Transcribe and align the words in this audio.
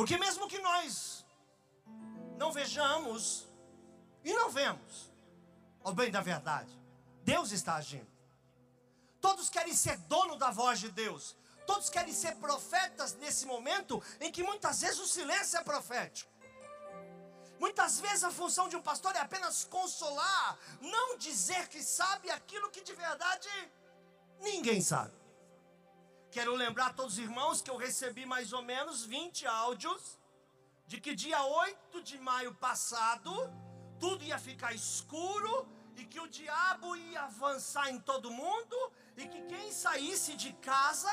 Porque 0.00 0.16
mesmo 0.16 0.48
que 0.48 0.58
nós 0.60 1.26
não 2.38 2.50
vejamos 2.50 3.46
e 4.24 4.32
não 4.32 4.48
vemos, 4.48 5.12
ao 5.84 5.92
bem 5.92 6.10
da 6.10 6.22
verdade, 6.22 6.72
Deus 7.22 7.52
está 7.52 7.74
agindo. 7.74 8.10
Todos 9.20 9.50
querem 9.50 9.74
ser 9.74 9.98
dono 9.98 10.36
da 10.36 10.50
voz 10.50 10.80
de 10.80 10.90
Deus. 10.90 11.36
Todos 11.66 11.90
querem 11.90 12.14
ser 12.14 12.36
profetas 12.36 13.12
nesse 13.16 13.44
momento 13.44 14.02
em 14.22 14.32
que 14.32 14.42
muitas 14.42 14.80
vezes 14.80 14.98
o 15.00 15.06
silêncio 15.06 15.58
é 15.58 15.62
profético. 15.62 16.32
Muitas 17.58 18.00
vezes 18.00 18.24
a 18.24 18.30
função 18.30 18.70
de 18.70 18.76
um 18.76 18.80
pastor 18.80 19.14
é 19.14 19.18
apenas 19.18 19.64
consolar, 19.64 20.58
não 20.80 21.18
dizer 21.18 21.68
que 21.68 21.82
sabe 21.82 22.30
aquilo 22.30 22.70
que 22.70 22.82
de 22.82 22.94
verdade 22.94 23.50
ninguém 24.40 24.80
sabe. 24.80 25.19
Quero 26.30 26.54
lembrar 26.54 26.86
a 26.86 26.92
todos 26.92 27.14
os 27.14 27.18
irmãos 27.18 27.60
que 27.60 27.70
eu 27.70 27.76
recebi 27.76 28.24
mais 28.24 28.52
ou 28.52 28.62
menos 28.62 29.04
20 29.04 29.46
áudios 29.46 30.16
de 30.86 31.00
que 31.00 31.12
dia 31.14 31.42
8 31.42 32.02
de 32.02 32.18
maio 32.18 32.54
passado 32.54 33.32
tudo 33.98 34.22
ia 34.22 34.38
ficar 34.38 34.72
escuro 34.72 35.68
e 35.96 36.04
que 36.04 36.20
o 36.20 36.28
diabo 36.28 36.94
ia 36.94 37.22
avançar 37.22 37.90
em 37.90 37.98
todo 37.98 38.30
mundo 38.30 38.76
e 39.16 39.26
que 39.26 39.42
quem 39.42 39.72
saísse 39.72 40.36
de 40.36 40.52
casa 40.54 41.12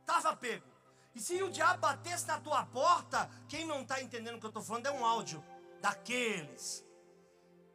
estava 0.00 0.36
pego. 0.36 0.66
E 1.14 1.20
se 1.20 1.40
o 1.42 1.50
diabo 1.50 1.80
batesse 1.80 2.26
na 2.26 2.40
tua 2.40 2.66
porta, 2.66 3.30
quem 3.48 3.64
não 3.64 3.82
está 3.82 4.02
entendendo 4.02 4.36
o 4.36 4.40
que 4.40 4.46
eu 4.46 4.50
estou 4.50 4.62
falando 4.62 4.86
é 4.86 4.90
um 4.90 5.06
áudio 5.06 5.42
daqueles 5.80 6.84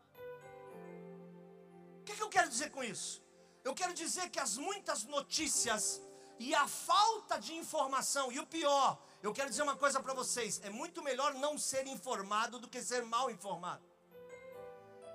O 2.01 2.03
que, 2.03 2.13
que 2.15 2.21
eu 2.21 2.29
quero 2.29 2.49
dizer 2.49 2.71
com 2.71 2.83
isso? 2.83 3.23
Eu 3.63 3.73
quero 3.73 3.93
dizer 3.93 4.29
que 4.29 4.39
as 4.39 4.57
muitas 4.57 5.05
notícias 5.05 6.01
e 6.39 6.53
a 6.53 6.67
falta 6.67 7.39
de 7.39 7.53
informação, 7.55 8.31
e 8.31 8.39
o 8.39 8.45
pior, 8.45 9.01
eu 9.23 9.33
quero 9.33 9.49
dizer 9.49 9.63
uma 9.63 9.75
coisa 9.75 9.99
para 9.99 10.13
vocês: 10.13 10.59
é 10.63 10.69
muito 10.69 11.01
melhor 11.01 11.33
não 11.35 11.57
ser 11.57 11.87
informado 11.87 12.59
do 12.59 12.67
que 12.67 12.81
ser 12.81 13.03
mal 13.05 13.31
informado. 13.31 13.83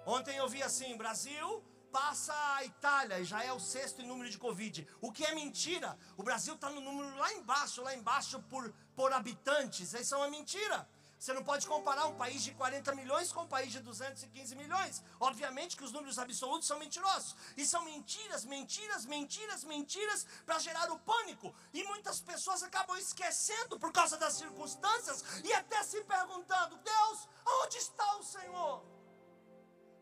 Ontem 0.07 0.37
eu 0.37 0.49
vi 0.49 0.63
assim: 0.63 0.97
Brasil 0.97 1.63
passa 1.93 2.33
a 2.55 2.65
Itália 2.65 3.19
e 3.19 3.25
já 3.25 3.43
é 3.45 3.53
o 3.53 3.61
sexto 3.61 4.01
em 4.01 4.07
número 4.07 4.31
de 4.31 4.39
Covid. 4.39 4.87
O 5.01 5.13
que 5.13 5.25
é 5.25 5.35
mentira? 5.35 5.99
O 6.17 6.23
Brasil 6.23 6.55
está 6.55 6.71
no 6.71 6.81
número 6.81 7.15
lá 7.17 7.33
embaixo, 7.35 7.83
lá 7.83 7.95
embaixo 7.95 8.41
por, 8.45 8.73
por 8.95 9.13
habitantes. 9.13 9.93
Isso 9.93 10.15
é 10.15 10.19
uma 10.19 10.31
mentira. 10.31 10.89
Você 11.21 11.35
não 11.35 11.45
pode 11.45 11.67
comparar 11.67 12.07
um 12.07 12.15
país 12.15 12.43
de 12.43 12.53
40 12.53 12.95
milhões 12.95 13.31
com 13.31 13.43
um 13.43 13.47
país 13.47 13.71
de 13.71 13.81
215 13.81 14.57
milhões. 14.57 15.03
Obviamente 15.21 15.77
que 15.77 15.85
os 15.85 15.93
números 15.93 16.19
absolutos 16.19 16.67
são 16.67 16.79
mentirosos. 16.79 17.37
E 17.59 17.67
são 17.67 17.85
mentiras, 17.85 18.47
mentiras, 18.47 19.05
mentiras, 19.05 19.63
mentiras 19.63 20.27
para 20.47 20.59
gerar 20.59 20.91
o 20.91 20.99
pânico. 21.01 21.55
E 21.75 21.85
muitas 21.85 22.23
pessoas 22.23 22.63
acabam 22.63 22.97
esquecendo 22.97 23.79
por 23.79 23.93
causa 23.93 24.17
das 24.17 24.33
circunstâncias 24.33 25.23
e 25.45 25.53
até 25.53 25.83
se 25.83 26.03
perguntando: 26.05 26.79
Deus, 26.79 27.29
onde 27.65 27.77
está 27.77 28.17
o 28.17 28.23
Senhor? 28.23 28.83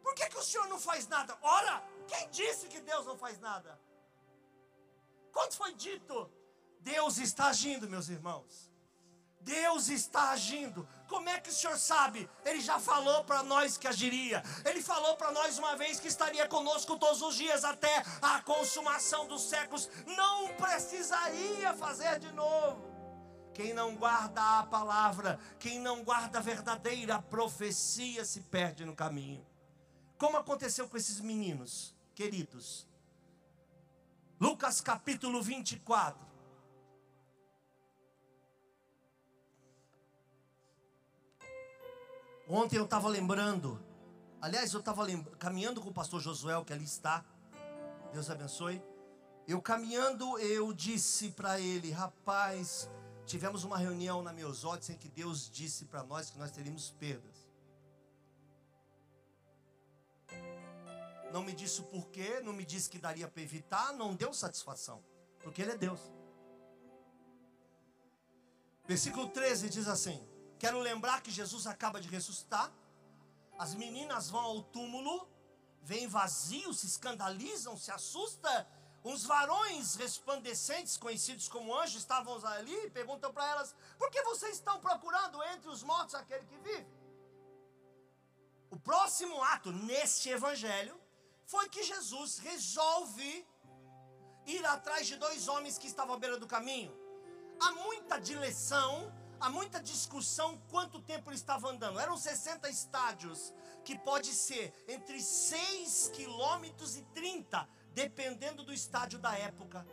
Por 0.00 0.14
que, 0.14 0.28
que 0.28 0.38
o 0.38 0.44
Senhor 0.44 0.68
não 0.68 0.78
faz 0.78 1.08
nada? 1.08 1.36
Ora, 1.42 1.82
quem 2.06 2.30
disse 2.30 2.68
que 2.68 2.80
Deus 2.80 3.04
não 3.04 3.18
faz 3.18 3.40
nada? 3.40 3.76
Quando 5.32 5.52
foi 5.54 5.74
dito? 5.74 6.30
Deus 6.78 7.18
está 7.18 7.48
agindo, 7.48 7.88
meus 7.88 8.08
irmãos. 8.08 8.67
Deus 9.48 9.88
está 9.88 10.30
agindo. 10.30 10.86
Como 11.08 11.26
é 11.26 11.40
que 11.40 11.48
o 11.48 11.52
senhor 11.52 11.78
sabe? 11.78 12.28
Ele 12.44 12.60
já 12.60 12.78
falou 12.78 13.24
para 13.24 13.42
nós 13.42 13.78
que 13.78 13.88
agiria. 13.88 14.42
Ele 14.62 14.82
falou 14.82 15.16
para 15.16 15.32
nós 15.32 15.58
uma 15.58 15.74
vez 15.74 15.98
que 15.98 16.06
estaria 16.06 16.46
conosco 16.46 16.98
todos 16.98 17.22
os 17.22 17.34
dias 17.34 17.64
até 17.64 18.02
a 18.20 18.42
consumação 18.42 19.26
dos 19.26 19.42
séculos. 19.42 19.88
Não 20.06 20.48
precisaria 20.48 21.72
fazer 21.72 22.18
de 22.18 22.30
novo. 22.32 22.86
Quem 23.54 23.72
não 23.72 23.96
guarda 23.96 24.60
a 24.60 24.66
palavra, 24.66 25.40
quem 25.58 25.80
não 25.80 26.04
guarda 26.04 26.38
a 26.38 26.42
verdadeira 26.42 27.20
profecia 27.22 28.26
se 28.26 28.42
perde 28.42 28.84
no 28.84 28.94
caminho. 28.94 29.44
Como 30.18 30.36
aconteceu 30.36 30.86
com 30.88 30.96
esses 30.98 31.20
meninos, 31.20 31.96
queridos? 32.14 32.86
Lucas 34.38 34.82
capítulo 34.82 35.42
24. 35.42 36.27
Ontem 42.50 42.78
eu 42.78 42.84
estava 42.84 43.08
lembrando, 43.08 43.78
aliás, 44.40 44.72
eu 44.72 44.80
estava 44.80 45.04
caminhando 45.38 45.82
com 45.82 45.90
o 45.90 45.92
pastor 45.92 46.18
Josué, 46.18 46.54
que 46.64 46.72
ali 46.72 46.84
está, 46.84 47.22
Deus 48.10 48.30
abençoe. 48.30 48.82
Eu 49.46 49.60
caminhando, 49.60 50.38
eu 50.38 50.72
disse 50.72 51.30
para 51.30 51.60
ele, 51.60 51.90
rapaz, 51.90 52.88
tivemos 53.26 53.64
uma 53.64 53.76
reunião 53.76 54.22
na 54.22 54.32
Meus 54.32 54.64
em 54.88 54.96
que 54.96 55.10
Deus 55.10 55.50
disse 55.50 55.84
para 55.84 56.02
nós 56.02 56.30
que 56.30 56.38
nós 56.38 56.50
teríamos 56.50 56.90
perdas. 56.92 57.46
Não 61.30 61.42
me 61.42 61.52
disse 61.52 61.82
o 61.82 61.84
porquê, 61.84 62.40
não 62.40 62.54
me 62.54 62.64
disse 62.64 62.88
que 62.88 62.98
daria 62.98 63.28
para 63.28 63.42
evitar, 63.42 63.92
não 63.92 64.14
deu 64.14 64.32
satisfação, 64.32 65.04
porque 65.40 65.60
Ele 65.60 65.72
é 65.72 65.76
Deus. 65.76 66.00
Versículo 68.86 69.28
13 69.28 69.68
diz 69.68 69.86
assim: 69.86 70.26
Quero 70.58 70.80
lembrar 70.80 71.22
que 71.22 71.30
Jesus 71.30 71.66
acaba 71.66 72.00
de 72.00 72.08
ressuscitar. 72.08 72.72
As 73.58 73.74
meninas 73.74 74.28
vão 74.30 74.40
ao 74.40 74.62
túmulo, 74.62 75.28
vêm 75.82 76.06
vazios, 76.06 76.80
se 76.80 76.86
escandalizam, 76.86 77.76
se 77.76 77.90
assustam. 77.90 78.66
Uns 79.04 79.24
varões 79.24 79.94
resplandecentes, 79.94 80.96
conhecidos 80.96 81.48
como 81.48 81.74
anjos, 81.74 82.00
estavam 82.00 82.44
ali 82.46 82.74
e 82.86 82.90
perguntam 82.90 83.32
para 83.32 83.46
elas: 83.46 83.74
Por 83.96 84.10
que 84.10 84.22
vocês 84.22 84.56
estão 84.56 84.80
procurando 84.80 85.42
entre 85.44 85.68
os 85.68 85.82
mortos 85.82 86.14
aquele 86.14 86.44
que 86.44 86.58
vive? 86.58 86.86
O 88.70 88.78
próximo 88.78 89.42
ato 89.42 89.72
neste 89.72 90.28
evangelho 90.28 91.00
foi 91.46 91.68
que 91.68 91.82
Jesus 91.82 92.38
resolve 92.38 93.46
ir 94.44 94.64
atrás 94.66 95.06
de 95.06 95.16
dois 95.16 95.48
homens 95.48 95.78
que 95.78 95.86
estavam 95.86 96.14
à 96.16 96.18
beira 96.18 96.38
do 96.38 96.46
caminho. 96.46 96.92
Há 97.60 97.72
muita 97.72 98.18
dileção, 98.18 99.12
há 99.40 99.48
muita 99.48 99.80
discussão 99.80 100.60
quanto 100.70 101.00
tempo 101.00 101.30
ele 101.30 101.36
estava 101.36 101.68
andando. 101.68 101.98
Eram 101.98 102.16
60 102.16 102.68
estádios, 102.68 103.52
que 103.84 103.98
pode 103.98 104.32
ser 104.34 104.72
entre 104.86 105.20
6 105.20 106.10
quilômetros 106.14 106.96
e 106.96 107.02
30, 107.14 107.68
dependendo 107.92 108.64
do 108.64 108.72
estádio 108.72 109.18
da 109.18 109.36
época. 109.36 109.86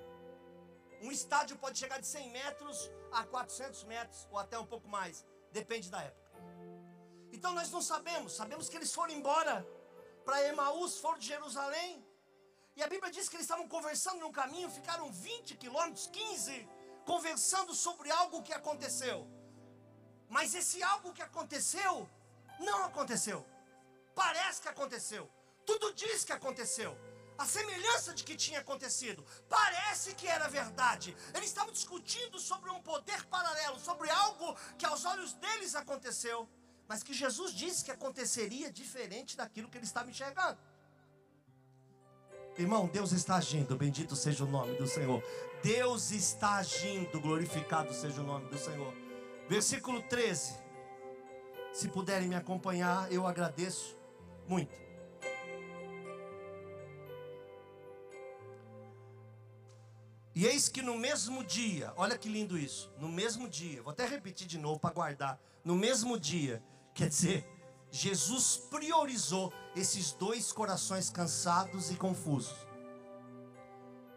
Um 1.02 1.12
estádio 1.12 1.58
pode 1.58 1.78
chegar 1.78 2.00
de 2.00 2.08
100 2.08 2.32
metros 2.32 2.92
a 3.12 3.24
400 3.24 3.84
metros, 3.84 4.28
ou 4.32 4.38
até 4.38 4.58
um 4.58 4.66
pouco 4.66 4.88
mais, 4.88 5.26
depende 5.52 5.90
da 5.90 6.02
época. 6.02 6.26
Então 7.32 7.54
nós 7.54 7.70
não 7.70 7.82
sabemos, 7.82 8.34
sabemos 8.34 8.70
que 8.70 8.78
eles 8.78 8.94
foram 8.94 9.14
embora 9.14 9.66
para 10.24 10.44
Emaús, 10.48 10.98
foram 10.98 11.20
de 11.20 11.28
Jerusalém. 11.28 12.06
E 12.76 12.84
a 12.84 12.88
Bíblia 12.88 13.12
diz 13.12 13.30
que 13.30 13.36
eles 13.36 13.46
estavam 13.46 13.68
conversando 13.68 14.20
no 14.20 14.32
caminho, 14.32 14.70
ficaram 14.70 15.12
20 15.12 15.56
quilômetros, 15.56 16.08
15, 16.08 16.68
conversando 17.06 17.74
sobre 17.74 18.10
algo 18.12 18.42
que 18.42 18.52
aconteceu. 18.52 19.28
Mas 20.30 20.56
esse 20.56 20.82
algo 20.84 21.14
que 21.14 21.22
aconteceu, 21.22 22.10
não 22.60 22.84
aconteceu. 22.86 23.46
Parece 24.14 24.62
que 24.62 24.68
aconteceu. 24.68 25.30
Tudo 25.66 25.94
diz 25.94 26.24
que 26.24 26.34
aconteceu. 26.34 26.98
A 27.38 27.46
semelhança 27.46 28.14
de 28.14 28.24
que 28.24 28.36
tinha 28.36 28.60
acontecido. 28.62 29.26
Parece 29.50 30.16
que 30.16 30.28
era 30.28 30.48
verdade. 30.48 31.16
Eles 31.34 31.50
estavam 31.50 31.74
discutindo 31.74 32.40
sobre 32.40 32.70
um 32.70 32.82
poder 32.82 33.26
paralelo, 33.26 33.80
sobre 33.80 34.10
algo 34.10 34.56
que 34.78 34.86
aos 34.86 35.04
olhos 35.06 35.34
deles 35.34 35.76
aconteceu 35.76 36.50
mas 36.88 37.04
que 37.04 37.14
Jesus 37.14 37.54
disse 37.54 37.84
que 37.84 37.92
aconteceria 37.92 38.72
diferente 38.72 39.36
daquilo 39.36 39.70
que 39.70 39.78
ele 39.78 39.86
estava 39.86 40.10
enxergando. 40.10 40.58
Irmão, 42.58 42.88
Deus 42.88 43.12
está 43.12 43.36
agindo, 43.36 43.76
bendito 43.76 44.16
seja 44.16 44.46
o 44.46 44.48
nome 44.48 44.78
do 44.78 44.88
Senhor. 44.88 45.22
Deus 45.62 46.12
está 46.12 46.58
agindo, 46.58 47.20
glorificado 47.20 47.94
seja 47.94 48.22
o 48.22 48.24
nome 48.24 48.50
do 48.50 48.58
Senhor. 48.58 48.94
Versículo 49.48 50.02
13. 50.02 50.56
Se 51.74 51.88
puderem 51.90 52.28
me 52.28 52.36
acompanhar, 52.36 53.12
eu 53.12 53.28
agradeço 53.28 53.98
muito. 54.48 54.76
E 60.34 60.46
eis 60.46 60.68
que 60.68 60.82
no 60.82 60.98
mesmo 60.98 61.44
dia, 61.44 61.94
olha 61.96 62.18
que 62.18 62.28
lindo 62.28 62.58
isso, 62.58 62.92
no 63.00 63.08
mesmo 63.08 63.48
dia, 63.48 63.82
vou 63.82 63.92
até 63.92 64.06
repetir 64.06 64.46
de 64.46 64.58
novo 64.58 64.80
para 64.80 64.94
guardar. 64.94 65.40
No 65.64 65.76
mesmo 65.76 66.20
dia, 66.20 66.62
Quer 66.96 67.10
dizer, 67.10 67.46
Jesus 67.92 68.56
priorizou 68.72 69.54
esses 69.76 70.14
dois 70.14 70.54
corações 70.54 71.10
cansados 71.10 71.92
e 71.92 71.96
confusos. 71.96 72.56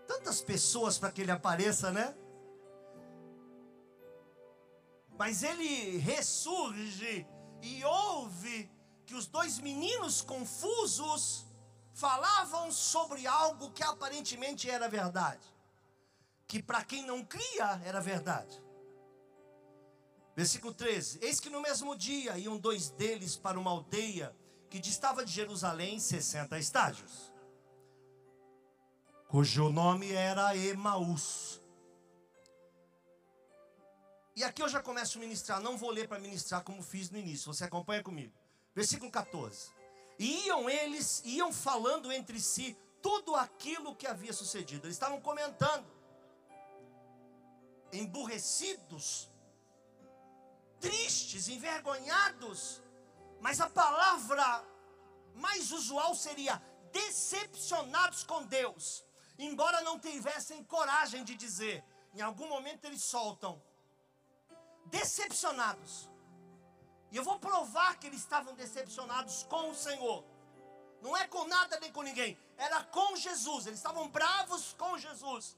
Tantas 0.07 0.41
pessoas 0.41 0.97
para 0.97 1.11
que 1.11 1.21
ele 1.21 1.33
apareça, 1.33 1.91
né? 1.91 2.15
Mas 5.19 5.43
ele 5.43 5.99
ressurge 5.99 7.27
e 7.61 7.85
ouve 7.85 8.71
que 9.05 9.17
os 9.17 9.27
dois 9.27 9.59
meninos 9.59 10.23
confusos 10.23 11.45
falavam 11.93 12.71
sobre 12.71 13.27
algo 13.27 13.73
que 13.73 13.83
aparentemente 13.83 14.71
era 14.71 14.89
verdade, 14.89 15.45
que 16.47 16.63
para 16.63 16.85
quem 16.85 17.05
não 17.05 17.25
cria 17.25 17.83
era 17.85 18.01
verdade. 18.01 18.63
Versículo 20.37 20.73
13: 20.73 21.19
Eis 21.21 21.41
que 21.41 21.51
no 21.51 21.61
mesmo 21.61 21.97
dia 21.97 22.39
iam 22.39 22.57
dois 22.57 22.91
deles 22.91 23.37
para 23.37 23.59
uma 23.59 23.73
aldeia 23.73 24.33
que 24.71 24.79
distava 24.79 25.25
de 25.25 25.33
Jerusalém 25.33 25.99
60 25.99 26.57
estágios, 26.61 27.33
cujo 29.27 29.69
nome 29.71 30.13
era 30.13 30.57
Emaús. 30.57 31.61
E 34.39 34.45
aqui 34.45 34.63
eu 34.63 34.69
já 34.69 34.81
começo 34.81 35.19
a 35.19 35.21
ministrar, 35.21 35.61
não 35.61 35.77
vou 35.77 35.91
ler 35.91 36.07
para 36.07 36.21
ministrar 36.21 36.63
como 36.63 36.81
fiz 36.81 37.11
no 37.11 37.19
início, 37.19 37.53
você 37.53 37.65
acompanha 37.65 38.05
comigo. 38.05 38.33
Versículo 38.73 39.11
14: 39.11 39.73
E 40.17 40.47
iam 40.47 40.71
eles, 40.71 41.21
iam 41.25 41.53
falando 41.53 42.13
entre 42.13 42.39
si 42.39 42.79
tudo 43.03 43.35
aquilo 43.35 43.97
que 43.97 44.07
havia 44.07 44.33
sucedido, 44.33 44.87
eles 44.87 44.95
estavam 44.95 45.21
comentando, 45.21 45.85
emburrecidos 47.93 49.29
tristes, 50.79 51.49
envergonhados, 51.49 52.81
mas 53.41 53.61
a 53.61 53.69
palavra 53.69 54.65
mais 55.35 55.73
usual 55.73 56.15
seria 56.15 56.63
decepcionados 56.93 58.23
com 58.23 58.47
Deus, 58.47 59.05
embora 59.37 59.81
não 59.81 59.99
tivessem 59.99 60.63
coragem 60.63 61.25
de 61.25 61.35
dizer, 61.35 61.83
em 62.15 62.21
algum 62.21 62.49
momento 62.49 62.85
eles 62.85 63.03
soltam, 63.03 63.61
decepcionados. 64.91 66.09
E 67.11 67.17
eu 67.17 67.25
vou 67.25 67.39
provar 67.39 67.99
que 67.99 68.07
eles 68.07 68.21
estavam 68.21 68.55
decepcionados 68.55 69.45
com 69.45 69.71
o 69.71 69.75
Senhor. 69.75 70.25
Não 71.01 71.17
é 71.17 71.27
com 71.27 71.45
nada 71.47 71.79
nem 71.81 71.93
com 71.93 72.03
ninguém, 72.03 72.37
era 72.57 72.83
com 72.85 73.17
Jesus. 73.17 73.67
Eles 73.67 73.79
estavam 73.79 74.09
bravos 74.09 74.75
com 74.77 74.99
Jesus. 74.99 75.57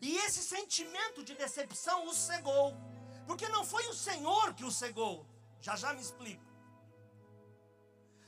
E 0.00 0.16
esse 0.18 0.42
sentimento 0.42 1.22
de 1.22 1.34
decepção 1.34 2.06
os 2.06 2.16
cegou. 2.16 2.76
Porque 3.26 3.48
não 3.48 3.64
foi 3.64 3.86
o 3.86 3.94
Senhor 3.94 4.54
que 4.54 4.64
o 4.64 4.70
cegou. 4.70 5.26
Já 5.60 5.76
já 5.76 5.92
me 5.92 6.00
explico. 6.00 6.49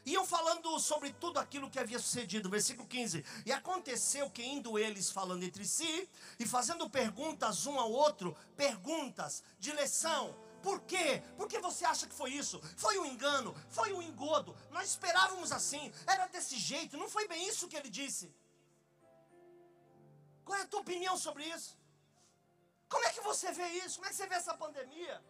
Iam 0.05 0.27
falando 0.27 0.79
sobre 0.81 1.13
tudo 1.13 1.39
aquilo 1.39 1.71
que 1.71 1.79
havia 1.79 1.99
sucedido, 1.99 2.51
versículo 2.51 2.89
15. 2.89 3.25
E 3.47 3.53
aconteceu 3.53 4.29
que 4.29 4.43
indo 4.43 4.79
eles 4.79 5.11
falando 5.11 5.45
entre 5.45 5.65
si 5.65 6.09
e 6.41 6.47
fazendo 6.47 6.91
perguntas 6.91 7.67
um 7.67 7.79
ao 7.79 7.91
outro, 7.91 8.37
perguntas 8.57 9.45
de 9.61 9.71
lição. 9.73 10.35
Por 10.61 10.81
quê? 10.83 11.23
Por 11.37 11.49
que 11.49 11.59
você 11.59 11.85
acha 11.85 12.07
que 12.07 12.15
foi 12.15 12.31
isso? 12.33 12.61
Foi 12.77 12.99
um 12.99 13.07
engano, 13.07 13.55
foi 13.69 13.93
um 13.93 14.03
engodo. 14.03 14.57
Nós 14.71 14.89
esperávamos 14.91 15.53
assim, 15.53 15.93
era 16.07 16.27
desse 16.27 16.57
jeito, 16.57 16.97
não 16.97 17.09
foi 17.09 17.29
bem 17.29 17.49
isso 17.49 17.69
que 17.69 17.77
ele 17.77 17.91
disse. 17.91 18.33
Qual 20.45 20.59
é 20.59 20.63
a 20.63 20.67
tua 20.67 20.81
opinião 20.81 21.17
sobre 21.17 21.45
isso? 21.45 21.77
Como 22.89 23.05
é 23.07 23.13
que 23.13 23.21
você 23.21 23.53
vê 23.53 23.69
isso? 23.85 23.97
Como 23.97 24.07
é 24.07 24.11
que 24.11 24.17
você 24.17 24.27
vê 24.27 24.35
essa 24.35 24.55
pandemia? 24.55 25.23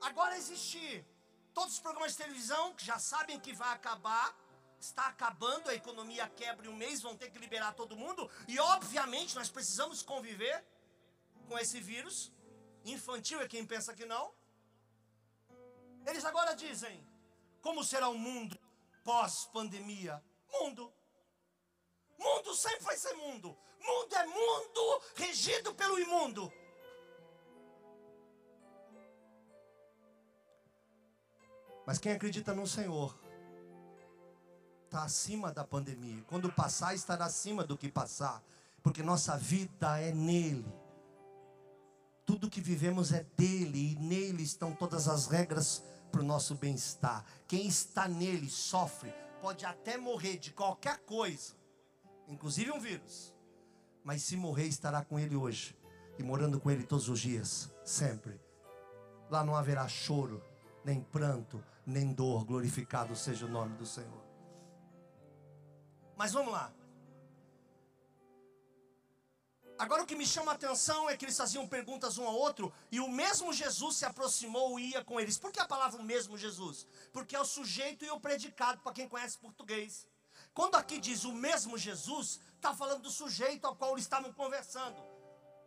Agora 0.00 0.36
existe 0.36 1.04
todos 1.54 1.74
os 1.74 1.80
programas 1.80 2.12
de 2.12 2.18
televisão 2.18 2.74
que 2.74 2.84
já 2.84 2.98
sabem 2.98 3.38
que 3.38 3.52
vai 3.52 3.72
acabar, 3.72 4.36
está 4.80 5.06
acabando, 5.06 5.68
a 5.68 5.74
economia 5.74 6.28
quebra 6.28 6.66
em 6.66 6.70
um 6.70 6.76
mês, 6.76 7.00
vão 7.00 7.16
ter 7.16 7.30
que 7.30 7.38
liberar 7.38 7.72
todo 7.74 7.96
mundo, 7.96 8.28
e 8.48 8.58
obviamente 8.58 9.34
nós 9.34 9.48
precisamos 9.48 10.02
conviver 10.02 10.64
com 11.48 11.58
esse 11.58 11.80
vírus. 11.80 12.32
Infantil 12.84 13.40
é 13.40 13.46
quem 13.46 13.64
pensa 13.64 13.94
que 13.94 14.04
não. 14.04 14.34
Eles 16.04 16.24
agora 16.24 16.54
dizem: 16.54 17.06
como 17.60 17.84
será 17.84 18.08
o 18.08 18.18
mundo 18.18 18.58
pós-pandemia? 19.04 20.22
Mundo. 20.50 20.92
Mundo 22.18 22.54
sempre 22.54 22.80
vai 22.80 22.96
ser 22.96 23.14
mundo. 23.14 23.56
Mundo 23.80 24.16
é 24.16 24.26
mundo 24.26 25.02
regido 25.14 25.74
pelo 25.74 25.98
imundo. 25.98 26.52
Mas 31.86 31.98
quem 31.98 32.12
acredita 32.12 32.54
no 32.54 32.66
Senhor 32.66 33.18
está 34.84 35.04
acima 35.04 35.52
da 35.52 35.64
pandemia. 35.64 36.22
Quando 36.28 36.52
passar, 36.52 36.94
estará 36.94 37.24
acima 37.24 37.64
do 37.64 37.76
que 37.76 37.90
passar, 37.90 38.42
porque 38.82 39.02
nossa 39.02 39.36
vida 39.36 39.98
é 39.98 40.12
nele. 40.12 40.66
Tudo 42.24 42.50
que 42.50 42.60
vivemos 42.60 43.12
é 43.12 43.24
dele 43.36 43.92
e 43.92 43.94
nele 43.96 44.42
estão 44.42 44.74
todas 44.74 45.08
as 45.08 45.26
regras 45.26 45.82
para 46.10 46.20
o 46.20 46.24
nosso 46.24 46.54
bem-estar. 46.54 47.24
Quem 47.48 47.66
está 47.66 48.06
nele 48.06 48.48
sofre, 48.48 49.12
pode 49.40 49.64
até 49.64 49.96
morrer 49.96 50.36
de 50.36 50.52
qualquer 50.52 50.98
coisa, 51.00 51.54
inclusive 52.28 52.70
um 52.70 52.78
vírus 52.78 53.32
mas 54.04 54.22
se 54.22 54.36
morrer, 54.36 54.66
estará 54.66 55.04
com 55.04 55.18
Ele 55.18 55.36
hoje 55.36 55.76
e 56.18 56.22
morando 56.22 56.60
com 56.60 56.70
Ele 56.70 56.84
todos 56.84 57.08
os 57.08 57.20
dias, 57.20 57.70
sempre. 57.84 58.40
Lá 59.30 59.44
não 59.44 59.56
haverá 59.56 59.86
choro, 59.88 60.42
nem 60.84 61.00
pranto, 61.00 61.62
nem 61.86 62.12
dor. 62.12 62.44
Glorificado 62.44 63.14
seja 63.14 63.46
o 63.46 63.48
nome 63.48 63.76
do 63.76 63.86
Senhor. 63.86 64.22
Mas 66.16 66.32
vamos 66.32 66.52
lá. 66.52 66.72
Agora 69.78 70.04
o 70.04 70.06
que 70.06 70.14
me 70.14 70.24
chama 70.24 70.52
a 70.52 70.54
atenção 70.54 71.10
é 71.10 71.16
que 71.16 71.24
eles 71.24 71.36
faziam 71.36 71.66
perguntas 71.66 72.16
um 72.16 72.24
ao 72.24 72.34
outro 72.34 72.72
e 72.90 73.00
o 73.00 73.08
mesmo 73.08 73.52
Jesus 73.52 73.96
se 73.96 74.04
aproximou 74.04 74.78
e 74.78 74.90
ia 74.90 75.04
com 75.04 75.18
eles. 75.18 75.36
Por 75.36 75.50
que 75.50 75.58
a 75.58 75.66
palavra 75.66 76.00
o 76.00 76.04
mesmo 76.04 76.38
Jesus? 76.38 76.86
Porque 77.12 77.34
é 77.34 77.40
o 77.40 77.44
sujeito 77.44 78.04
e 78.04 78.10
o 78.10 78.20
predicado, 78.20 78.80
para 78.80 78.92
quem 78.92 79.08
conhece 79.08 79.38
português. 79.38 80.06
Quando 80.54 80.76
aqui 80.76 80.98
diz 80.98 81.24
o 81.24 81.32
mesmo 81.32 81.76
Jesus, 81.76 82.38
está 82.54 82.72
falando 82.72 83.02
do 83.02 83.10
sujeito 83.10 83.66
ao 83.66 83.74
qual 83.74 83.92
eles 83.92 84.04
estavam 84.04 84.32
conversando. 84.32 85.11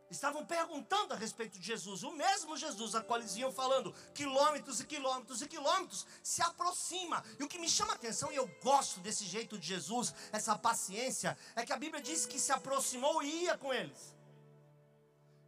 Estavam 0.09 0.45
perguntando 0.45 1.13
a 1.13 1.17
respeito 1.17 1.59
de 1.59 1.65
Jesus. 1.65 2.03
O 2.03 2.11
mesmo 2.11 2.57
Jesus 2.57 2.95
a 2.95 3.01
qual 3.01 3.19
eles 3.19 3.35
iam 3.35 3.51
falando 3.51 3.93
quilômetros 4.13 4.79
e 4.79 4.85
quilômetros 4.85 5.41
e 5.41 5.47
quilômetros 5.47 6.05
se 6.23 6.41
aproxima. 6.41 7.23
E 7.39 7.43
o 7.43 7.47
que 7.47 7.59
me 7.59 7.69
chama 7.69 7.93
a 7.93 7.95
atenção, 7.95 8.31
e 8.31 8.35
eu 8.35 8.47
gosto 8.63 8.99
desse 8.99 9.25
jeito 9.25 9.57
de 9.57 9.67
Jesus, 9.67 10.13
essa 10.31 10.57
paciência, 10.57 11.37
é 11.55 11.65
que 11.65 11.73
a 11.73 11.77
Bíblia 11.77 12.01
diz 12.01 12.25
que 12.25 12.39
se 12.39 12.51
aproximou 12.51 13.21
e 13.21 13.43
ia 13.43 13.57
com 13.57 13.73
eles 13.73 14.14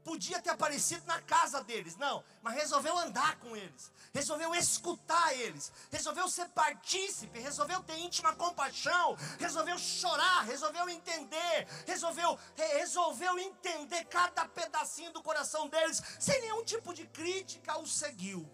podia 0.08 0.42
ter 0.42 0.52
aparecido 0.52 1.06
na 1.06 1.22
casa 1.22 1.62
deles, 1.62 1.98
não, 1.98 2.24
mas 2.42 2.56
resolveu 2.56 2.98
andar 2.98 3.38
com 3.40 3.54
eles, 3.58 3.92
resolveu 4.14 4.56
escutar 4.56 5.34
eles, 5.34 5.70
resolveu 5.92 6.30
ser 6.30 6.48
partícipe, 6.64 7.38
resolveu 7.40 7.84
ter 7.84 7.98
íntima 8.00 8.34
compaixão, 8.34 9.18
resolveu 9.38 9.78
chorar, 9.78 10.46
resolveu 10.46 10.88
entender, 10.88 11.68
resolveu, 11.86 12.40
resolveu 12.56 13.38
entender 13.38 14.06
cada 14.06 14.48
pedacinho 14.48 15.12
do 15.12 15.22
coração 15.22 15.68
deles, 15.68 16.02
sem 16.18 16.40
nenhum 16.40 16.64
tipo 16.64 16.94
de 16.94 17.06
crítica, 17.08 17.78
o 17.78 17.86
seguiu. 17.86 18.50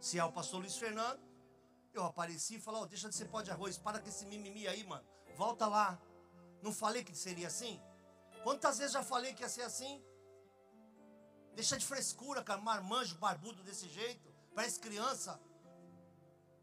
Se 0.00 0.16
é 0.16 0.24
o 0.24 0.30
pastor 0.30 0.60
Luiz 0.60 0.76
Fernando, 0.76 1.20
eu 1.92 2.04
apareci 2.04 2.54
e 2.54 2.60
falei, 2.60 2.82
oh, 2.82 2.86
deixa 2.86 3.08
de 3.08 3.16
ser 3.16 3.24
pó 3.24 3.42
de 3.42 3.50
arroz, 3.50 3.78
para 3.78 3.98
com 3.98 4.08
esse 4.08 4.24
mimimi 4.26 4.68
aí, 4.68 4.84
mano, 4.84 5.04
volta 5.36 5.66
lá. 5.66 5.98
Não 6.64 6.72
falei 6.72 7.04
que 7.04 7.14
seria 7.14 7.48
assim? 7.48 7.74
Quantas 8.42 8.78
vezes 8.78 8.94
já 8.94 9.02
falei 9.02 9.34
que 9.34 9.42
ia 9.42 9.48
ser 9.50 9.64
assim? 9.70 10.02
Deixa 11.54 11.76
de 11.76 11.84
frescura, 11.84 12.42
cara, 12.42 12.60
marmanjo, 12.68 13.18
barbudo 13.18 13.62
desse 13.62 13.86
jeito. 13.86 14.26
Parece 14.54 14.80
criança. 14.80 15.38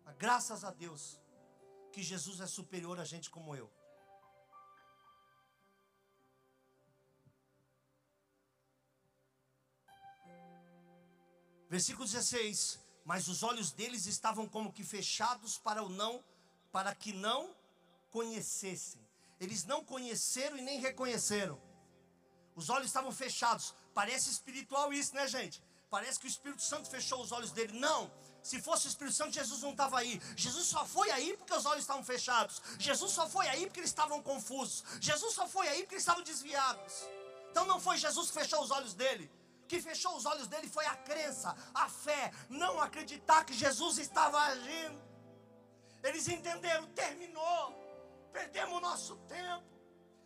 Mas 0.04 0.16
graças 0.18 0.64
a 0.64 0.72
Deus 0.72 1.04
que 1.94 2.02
Jesus 2.02 2.40
é 2.40 2.48
superior 2.48 3.00
a 3.00 3.06
gente 3.06 3.30
como 3.30 3.56
eu. 3.56 3.70
Versículo 11.70 12.08
16: 12.08 12.80
Mas 13.06 13.28
os 13.28 13.44
olhos 13.44 13.72
deles 13.72 14.08
estavam 14.08 14.50
como 14.50 14.74
que 14.74 14.84
fechados 14.84 15.60
para 15.60 15.84
o 15.84 15.90
não, 15.90 16.24
para 16.72 16.96
que 16.96 17.14
não 17.14 17.56
conhecessem. 18.10 19.11
Eles 19.42 19.66
não 19.66 19.84
conheceram 19.84 20.56
e 20.56 20.62
nem 20.62 20.80
reconheceram. 20.80 21.60
Os 22.56 22.70
olhos 22.70 22.88
estavam 22.88 23.12
fechados. 23.12 23.74
Parece 23.92 24.30
espiritual 24.30 24.94
isso, 24.94 25.16
né, 25.16 25.28
gente? 25.28 25.64
Parece 25.90 26.20
que 26.20 26.28
o 26.28 26.34
Espírito 26.34 26.62
Santo 26.62 26.88
fechou 26.88 27.20
os 27.22 27.32
olhos 27.32 27.52
dele. 27.52 27.80
Não. 27.80 28.12
Se 28.44 28.62
fosse 28.62 28.86
o 28.86 28.90
Espírito 28.90 29.16
Santo, 29.16 29.34
Jesus 29.34 29.64
não 29.64 29.72
estava 29.72 29.98
aí. 29.98 30.22
Jesus 30.38 30.68
só 30.68 30.86
foi 30.86 31.10
aí 31.10 31.36
porque 31.36 31.56
os 31.56 31.66
olhos 31.66 31.82
estavam 31.82 32.04
fechados. 32.04 32.62
Jesus 32.78 33.12
só 33.14 33.28
foi 33.28 33.48
aí 33.50 33.66
porque 33.66 33.80
eles 33.80 33.90
estavam 33.90 34.22
confusos. 34.22 34.84
Jesus 35.02 35.34
só 35.34 35.48
foi 35.48 35.68
aí 35.68 35.82
porque 35.82 35.96
eles 35.96 36.04
estavam 36.04 36.24
desviados. 36.24 36.94
Então 37.50 37.66
não 37.66 37.80
foi 37.82 37.98
Jesus 37.98 38.28
que 38.30 38.40
fechou 38.40 38.62
os 38.62 38.70
olhos 38.70 38.94
dele. 38.94 39.30
O 39.64 39.68
que 39.68 39.82
fechou 39.82 40.16
os 40.16 40.26
olhos 40.28 40.48
dele 40.48 40.70
foi 40.70 40.86
a 40.86 40.96
crença, 40.96 41.56
a 41.74 41.90
fé, 41.90 42.32
não 42.48 42.80
acreditar 42.80 43.44
que 43.44 43.54
Jesus 43.56 43.98
estava 43.98 44.40
agindo. 44.40 45.02
Eles 46.04 46.28
entenderam, 46.28 46.88
terminou 46.90 47.81
perdemos 48.32 48.78
o 48.78 48.82
nosso 48.82 49.16
tempo. 49.28 49.70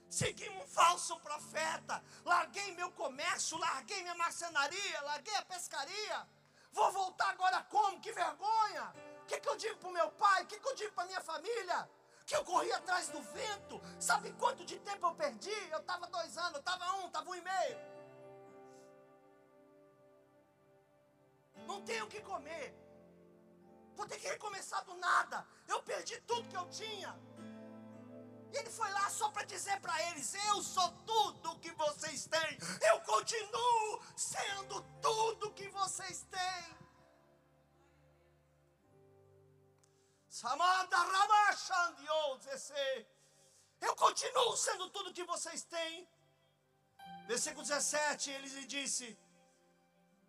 Seguimos 0.10 0.64
um 0.64 0.68
falso 0.68 1.20
profeta. 1.20 2.04
Larguei 2.24 2.74
meu 2.76 2.92
comércio, 2.92 3.58
larguei 3.58 4.02
minha 4.02 4.16
marcenaria, 4.16 5.02
larguei 5.02 5.36
a 5.36 5.46
pescaria. 5.46 6.28
Vou 6.72 6.92
voltar 6.92 7.30
agora 7.30 7.64
como? 7.64 8.00
Que 8.00 8.12
vergonha! 8.12 8.94
O 9.24 9.26
que, 9.26 9.40
que 9.40 9.50
eu 9.50 9.56
digo 9.56 9.78
para 9.78 9.90
o 9.90 9.94
meu 9.94 10.12
pai? 10.12 10.44
O 10.44 10.48
que, 10.48 10.60
que 10.60 10.68
eu 10.68 10.76
digo 10.76 10.94
para 10.94 11.06
minha 11.06 11.22
família? 11.22 11.90
Que 12.26 12.36
eu 12.36 12.44
corri 12.44 12.72
atrás 12.72 13.10
do 13.10 13.22
vento. 13.22 13.82
Sabe 14.00 14.32
quanto 14.34 14.66
de 14.66 14.80
tempo 14.80 15.08
eu 15.08 15.16
perdi? 15.16 15.58
Eu 15.72 15.80
estava 15.80 16.08
dois 16.08 16.38
anos, 16.38 16.54
eu 16.54 16.60
estava 16.60 16.94
um, 16.98 17.08
estava 17.08 17.30
um 17.30 17.36
e 17.36 17.42
meio. 17.42 17.78
Não 21.66 21.82
tenho 21.84 22.06
o 22.06 22.08
que 22.08 22.22
comer. 22.22 22.76
Vou 23.96 24.06
ter 24.06 24.20
que 24.20 24.28
recomeçar 24.28 24.84
do 24.84 24.96
nada. 24.96 25.48
Eu 25.68 25.82
perdi 25.82 26.20
tudo 26.22 26.50
que 26.50 26.58
eu 26.58 26.70
tinha. 26.70 27.18
E 28.56 28.58
ele 28.58 28.70
foi 28.70 28.90
lá 28.90 29.10
só 29.10 29.30
para 29.30 29.44
dizer 29.44 29.78
para 29.82 29.96
eles: 30.10 30.34
Eu 30.34 30.64
sou 30.64 30.90
tudo 31.06 31.60
que 31.60 31.72
vocês 31.72 32.26
têm. 32.26 32.58
Eu 32.90 33.02
continuo 33.02 34.02
sendo 34.16 34.82
tudo 35.02 35.52
que 35.52 35.68
vocês 35.70 36.26
têm. 36.36 36.78
Samanta 40.30 40.98
Eu 43.82 43.94
continuo 43.96 44.56
sendo 44.56 44.90
tudo 44.90 45.14
que 45.14 45.26
vocês 45.26 45.64
têm. 45.64 46.08
Versículo 47.28 47.62
17, 47.62 48.32
ele 48.32 48.48
lhe 48.48 48.66
disse: 48.66 49.20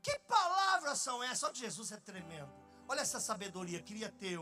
Que 0.02 0.18
palavras 0.20 0.98
são 0.98 1.22
essas? 1.22 1.44
Olha, 1.44 1.54
Jesus 1.54 1.92
é 1.92 1.96
tremendo. 1.98 2.52
Olha 2.88 3.02
essa 3.02 3.20
sabedoria, 3.20 3.80
queria 3.80 4.10
ter 4.10 4.36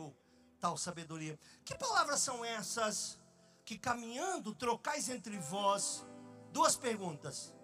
tal 0.59 0.79
sabedoria. 0.79 1.39
Que 1.67 1.77
palavras 1.77 2.21
são 2.21 2.43
essas? 2.43 3.19
Que 3.65 3.79
caminhando 3.79 4.55
trocais 4.55 5.09
entre 5.09 5.39
vós 5.39 6.05
duas 6.53 6.77
perguntas. 6.77 7.55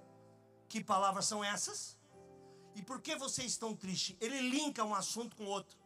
Que 0.69 0.83
palavras 0.83 1.27
são 1.27 1.45
essas? 1.45 1.99
E 2.75 2.83
por 2.83 3.01
que 3.01 3.17
vocês 3.17 3.53
estão 3.53 3.75
tristes? 3.75 4.17
Ele 4.21 4.41
linka 4.41 4.85
um 4.85 4.95
assunto 4.95 5.37
com 5.37 5.45
outro. 5.45 5.77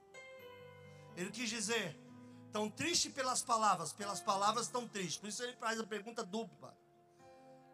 Ele 1.16 1.30
quis 1.30 1.49
dizer, 1.49 1.99
estão 2.47 2.71
tristes 2.71 3.12
pelas 3.12 3.42
palavras, 3.42 3.92
pelas 3.92 4.21
palavras 4.21 4.66
estão 4.66 4.87
tristes. 4.87 5.16
Por 5.16 5.28
isso 5.28 5.42
ele 5.42 5.56
faz 5.56 5.80
a 5.80 5.87
pergunta 5.87 6.23
dupla. 6.23 6.76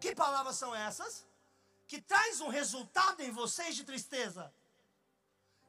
Que 0.00 0.14
palavras 0.14 0.56
são 0.56 0.75
essas? 0.75 1.26
Que 1.87 2.00
traz 2.00 2.40
um 2.40 2.49
resultado 2.49 3.20
em 3.20 3.30
vocês 3.30 3.75
de 3.76 3.85
tristeza. 3.85 4.52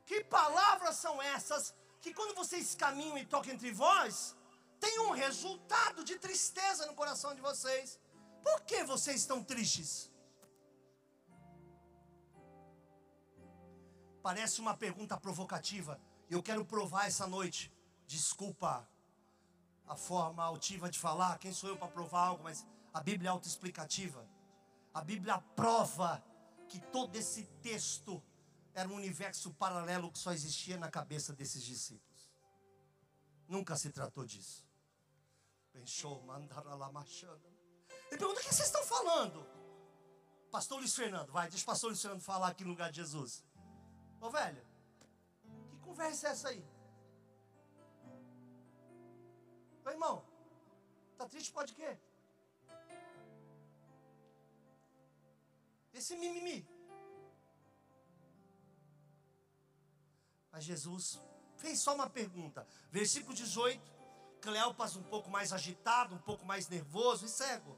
Que 0.06 0.24
palavras 0.24 0.96
são 0.98 1.22
essas 1.22 1.76
que 2.00 2.14
quando 2.14 2.36
vocês 2.36 2.76
caminham 2.76 3.18
e 3.18 3.26
tocam 3.26 3.54
entre 3.54 3.72
vós, 3.72 4.36
tem 4.82 5.00
um 5.08 5.12
resultado 5.12 6.04
de 6.04 6.16
tristeza 6.18 6.86
no 6.88 6.96
coração 6.96 7.34
de 7.36 7.42
vocês. 7.42 8.00
Por 8.44 8.62
que 8.62 8.84
vocês 8.84 9.18
estão 9.18 9.44
tristes? 9.44 10.12
Parece 14.22 14.60
uma 14.60 14.76
pergunta 14.76 15.16
provocativa. 15.18 16.02
Eu 16.30 16.42
quero 16.42 16.66
provar 16.66 17.06
essa 17.08 17.28
noite. 17.28 17.72
Desculpa 18.08 18.88
a 19.88 19.96
forma 19.96 20.44
altiva 20.44 20.90
de 20.90 20.98
falar. 20.98 21.38
Quem 21.38 21.54
sou 21.54 21.70
eu 21.70 21.78
para 21.78 21.88
provar 21.88 22.26
algo? 22.28 22.44
Mas 22.44 22.66
a 22.94 23.02
Bíblia 23.02 23.30
é 23.30 23.32
autoexplicativa. 23.32 24.28
A 24.94 25.02
Bíblia 25.02 25.38
prova 25.56 26.24
que 26.68 26.80
todo 26.80 27.16
esse 27.16 27.46
texto 27.62 28.22
era 28.74 28.90
um 28.90 28.96
universo 28.96 29.54
paralelo 29.54 30.12
que 30.12 30.18
só 30.18 30.32
existia 30.32 30.78
na 30.78 30.90
cabeça 30.90 31.34
desses 31.34 31.64
discípulos. 31.64 32.32
Nunca 33.48 33.76
se 33.76 33.90
tratou 33.92 34.26
disso. 34.26 34.71
Pensou, 35.72 36.22
mandaram 36.24 36.78
lá 36.78 36.92
marchando. 36.92 37.42
Ele 38.10 38.18
pergunta: 38.18 38.40
o 38.40 38.44
que 38.44 38.54
vocês 38.54 38.68
estão 38.68 38.84
falando? 38.84 39.46
Pastor 40.52 40.80
Luiz 40.80 40.94
Fernando, 40.94 41.32
vai, 41.32 41.50
deixa 41.50 41.64
o 41.64 41.66
pastor 41.66 41.90
Luiz 41.90 42.02
Fernando 42.02 42.22
falar 42.22 42.50
aqui 42.50 42.64
no 42.64 42.72
lugar 42.72 42.92
de 42.92 42.98
Jesus. 42.98 43.44
Ô 44.20 44.30
velho, 44.30 44.62
que 45.70 45.78
conversa 45.80 46.28
é 46.28 46.32
essa 46.32 46.50
aí? 46.50 46.66
Ô 49.86 49.90
irmão, 49.90 50.26
tá 51.18 51.26
triste 51.26 51.54
pode 51.54 51.74
quê? 51.74 51.98
Esse 55.94 56.18
mimimi. 56.18 56.68
Mas 60.52 60.66
Jesus 60.66 61.22
fez 61.56 61.80
só 61.80 61.96
uma 61.96 62.10
pergunta. 62.10 62.68
Versículo 62.92 63.34
18. 63.34 64.01
Cleopas 64.42 64.96
um 64.96 65.04
pouco 65.04 65.30
mais 65.30 65.54
agitado, 65.54 66.16
um 66.16 66.18
pouco 66.18 66.44
mais 66.46 66.68
nervoso 66.68 67.26
e 67.26 67.30
cego. 67.30 67.78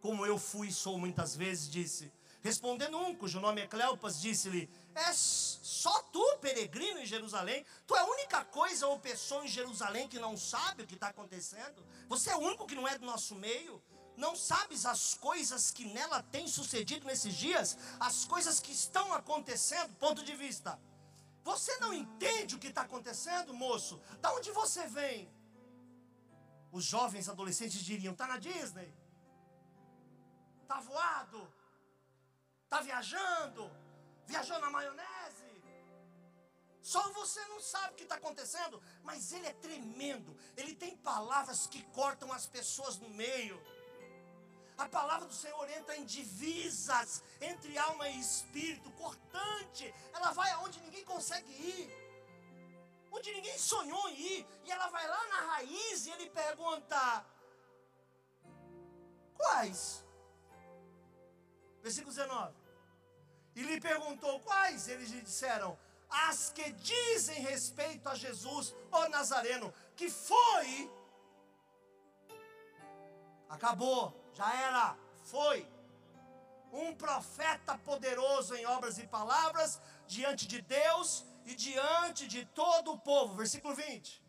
Como 0.00 0.24
eu 0.24 0.38
fui 0.38 0.68
e 0.68 0.72
sou 0.72 0.96
muitas 0.96 1.34
vezes, 1.34 1.68
disse. 1.68 2.12
Respondendo 2.40 2.96
um, 2.96 3.14
cujo 3.14 3.40
nome 3.40 3.60
é 3.62 3.66
Cleopas, 3.66 4.20
disse-lhe: 4.20 4.70
És 4.94 5.58
só 5.60 6.02
tu, 6.12 6.38
peregrino 6.40 7.00
em 7.00 7.06
Jerusalém? 7.06 7.66
Tu 7.86 7.96
é 7.96 7.98
a 7.98 8.04
única 8.04 8.44
coisa 8.44 8.86
ou 8.86 9.00
pessoa 9.00 9.44
em 9.44 9.48
Jerusalém 9.48 10.06
que 10.08 10.20
não 10.20 10.36
sabe 10.36 10.84
o 10.84 10.86
que 10.86 10.94
está 10.94 11.08
acontecendo? 11.08 11.84
Você 12.08 12.30
é 12.30 12.36
o 12.36 12.40
único 12.40 12.66
que 12.66 12.76
não 12.76 12.86
é 12.86 12.96
do 12.96 13.04
nosso 13.04 13.34
meio? 13.34 13.82
Não 14.16 14.36
sabes 14.36 14.86
as 14.86 15.14
coisas 15.14 15.72
que 15.72 15.84
nela 15.84 16.22
têm 16.22 16.46
sucedido 16.46 17.06
nesses 17.06 17.34
dias? 17.34 17.76
As 17.98 18.24
coisas 18.24 18.60
que 18.60 18.72
estão 18.72 19.12
acontecendo? 19.12 19.94
Ponto 19.96 20.22
de 20.24 20.34
vista. 20.36 20.78
Você 21.42 21.76
não 21.78 21.92
entende 21.92 22.54
o 22.54 22.58
que 22.58 22.68
está 22.68 22.82
acontecendo, 22.82 23.52
moço? 23.52 24.00
Da 24.20 24.32
onde 24.32 24.50
você 24.52 24.86
vem? 24.86 25.28
Os 26.70 26.84
jovens 26.84 27.28
adolescentes 27.28 27.80
diriam: 27.80 28.12
está 28.12 28.26
na 28.26 28.38
Disney, 28.38 28.92
está 30.62 30.80
voado, 30.80 31.52
está 32.64 32.80
viajando, 32.80 33.70
viajou 34.26 34.58
na 34.60 34.70
maionese. 34.70 35.48
Só 36.82 37.02
você 37.12 37.44
não 37.46 37.60
sabe 37.60 37.92
o 37.92 37.96
que 37.96 38.04
está 38.04 38.14
acontecendo, 38.14 38.82
mas 39.02 39.32
ele 39.32 39.46
é 39.46 39.52
tremendo. 39.52 40.34
Ele 40.56 40.74
tem 40.74 40.96
palavras 40.96 41.66
que 41.66 41.82
cortam 41.98 42.32
as 42.32 42.46
pessoas 42.46 42.96
no 42.98 43.10
meio. 43.10 43.60
A 44.78 44.88
palavra 44.88 45.26
do 45.26 45.34
Senhor 45.34 45.68
entra 45.70 45.96
em 45.96 46.04
divisas 46.04 47.22
entre 47.40 47.76
alma 47.76 48.08
e 48.08 48.20
espírito, 48.20 48.90
cortante. 48.92 49.92
Ela 50.14 50.30
vai 50.32 50.50
aonde 50.52 50.80
ninguém 50.80 51.04
consegue 51.04 51.50
ir, 51.50 51.90
onde 53.10 53.32
ninguém 53.32 53.58
sonhou 53.58 54.08
em 54.10 54.20
ir. 54.34 54.46
E 54.64 54.70
ela 54.70 54.88
vai 54.88 55.06
lá 55.06 55.26
na 55.28 55.40
raiz 55.52 56.06
e 56.06 56.10
ele 56.10 56.30
pergunta: 56.30 57.24
Quais? 59.36 60.04
Versículo 61.82 62.14
19. 62.14 62.54
E 63.56 63.62
lhe 63.62 63.80
perguntou 63.80 64.40
quais? 64.40 64.88
Eles 64.88 65.10
lhe 65.10 65.20
disseram: 65.20 65.78
As 66.08 66.50
que 66.50 66.70
dizem 66.72 67.40
respeito 67.40 68.08
a 68.08 68.14
Jesus, 68.14 68.74
o 68.92 69.08
Nazareno, 69.08 69.72
que 69.96 70.08
foi. 70.10 70.90
Acabou 73.48 74.14
já 74.38 74.54
era, 74.54 74.96
foi. 75.24 75.66
Um 76.72 76.94
profeta 76.94 77.76
poderoso 77.78 78.54
em 78.54 78.64
obras 78.66 78.98
e 78.98 79.06
palavras, 79.06 79.80
diante 80.06 80.46
de 80.46 80.60
Deus 80.60 81.24
e 81.48 81.54
diante 81.54 82.28
de 82.28 82.44
todo 82.44 82.92
o 82.92 82.98
povo. 82.98 83.34
Versículo 83.34 83.74
20. 83.74 84.22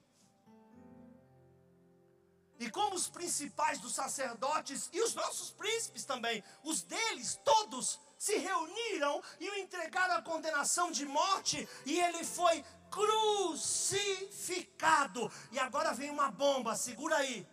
E 2.60 2.72
como 2.72 2.96
os 2.96 3.10
principais 3.10 3.80
dos 3.80 3.94
sacerdotes 3.94 4.90
e 4.92 5.02
os 5.02 5.16
nossos 5.16 5.52
príncipes 5.52 6.04
também, 6.06 6.44
os 6.64 6.82
deles 6.82 7.40
todos 7.44 8.00
se 8.18 8.38
reuniram 8.38 9.22
e 9.40 9.50
o 9.50 9.56
entregaram 9.56 10.16
à 10.16 10.22
condenação 10.22 10.92
de 10.92 11.06
morte, 11.06 11.66
e 11.86 11.98
ele 12.00 12.26
foi 12.26 12.66
crucificado. 12.92 15.32
E 15.52 15.60
agora 15.60 15.94
vem 15.94 16.10
uma 16.10 16.32
bomba, 16.32 16.76
segura 16.76 17.18
aí. 17.18 17.48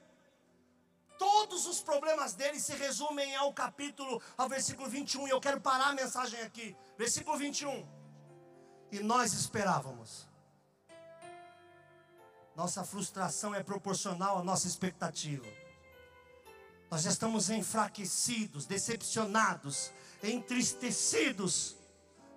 Todos 1.18 1.66
os 1.66 1.80
problemas 1.80 2.34
dele 2.34 2.60
se 2.60 2.74
resumem 2.74 3.34
ao 3.36 3.54
capítulo, 3.54 4.20
ao 4.36 4.48
versículo 4.48 4.88
21. 4.88 5.28
E 5.28 5.30
eu 5.30 5.40
quero 5.40 5.60
parar 5.60 5.90
a 5.90 5.94
mensagem 5.94 6.40
aqui. 6.42 6.76
Versículo 6.98 7.38
21. 7.38 7.95
E 8.90 9.00
nós 9.00 9.32
esperávamos. 9.32 10.26
Nossa 12.54 12.84
frustração 12.84 13.54
é 13.54 13.62
proporcional 13.62 14.38
à 14.38 14.42
nossa 14.42 14.66
expectativa. 14.66 15.46
Nós 16.90 17.02
já 17.02 17.10
estamos 17.10 17.50
enfraquecidos, 17.50 18.64
decepcionados, 18.64 19.92
entristecidos, 20.22 21.76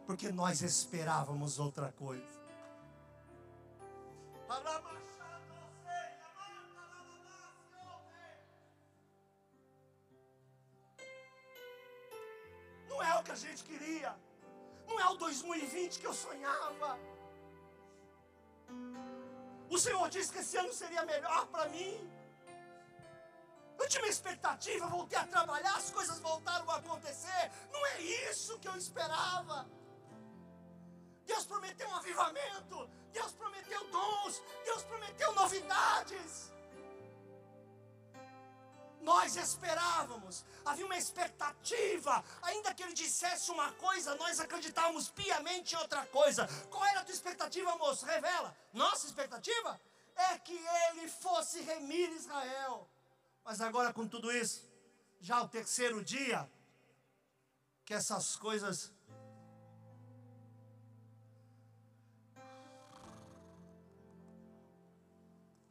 porque 0.05 0.31
nós 0.31 0.61
esperávamos 0.61 1.59
outra 1.59 1.91
coisa. 1.93 2.39
que 13.29 13.33
a 13.33 13.35
gente 13.35 13.63
queria. 13.63 14.28
Não 14.89 14.99
é 14.99 15.07
o 15.07 15.15
2020 15.15 15.99
que 15.99 16.07
eu 16.07 16.13
sonhava. 16.13 16.99
O 19.69 19.77
Senhor 19.77 20.09
disse 20.09 20.31
que 20.33 20.39
esse 20.39 20.57
ano 20.57 20.73
seria 20.73 21.03
melhor 21.05 21.45
para 21.47 21.69
mim. 21.69 21.95
Eu 23.79 23.87
tinha 23.87 24.03
uma 24.03 24.09
expectativa, 24.09 24.87
voltei 24.87 25.17
a 25.17 25.25
trabalhar, 25.25 25.75
as 25.75 25.89
coisas 25.91 26.19
voltaram 26.19 26.69
a 26.69 26.77
acontecer. 26.77 27.51
Não 27.71 27.85
é 27.85 28.01
isso 28.01 28.59
que 28.59 28.67
eu 28.67 28.75
esperava. 28.75 29.69
Deus 31.25 31.45
prometeu 31.45 31.87
um 31.87 31.95
avivamento, 31.95 32.89
Deus 33.13 33.31
prometeu 33.33 33.81
dons, 33.91 34.41
Deus 34.65 34.83
prometeu 34.83 35.33
novidades. 35.33 36.51
Nós 39.01 39.35
esperávamos, 39.35 40.45
havia 40.65 40.85
uma 40.85 40.97
expectativa, 40.97 42.23
ainda 42.41 42.73
que 42.73 42.83
ele 42.83 42.93
dissesse 42.93 43.49
uma 43.49 43.71
coisa, 43.73 44.15
nós 44.15 44.39
acreditávamos 44.39 45.09
piamente 45.09 45.73
em 45.73 45.77
outra 45.77 46.05
coisa. 46.07 46.47
Qual 46.69 46.85
era 46.85 46.99
a 46.99 47.03
tua 47.05 47.13
expectativa, 47.13 47.75
moço? 47.77 48.05
Revela. 48.05 48.55
Nossa 48.73 49.07
expectativa 49.07 49.79
é 50.15 50.37
que 50.39 50.59
ele 50.89 51.07
fosse 51.07 51.61
remir 51.61 52.11
Israel. 52.11 52.89
Mas 53.43 53.61
agora, 53.61 53.93
com 53.93 54.07
tudo 54.07 54.31
isso, 54.31 54.69
já 55.21 55.41
o 55.41 55.47
terceiro 55.47 56.03
dia, 56.03 56.49
que 57.85 57.93
essas 57.93 58.35
coisas 58.35 58.91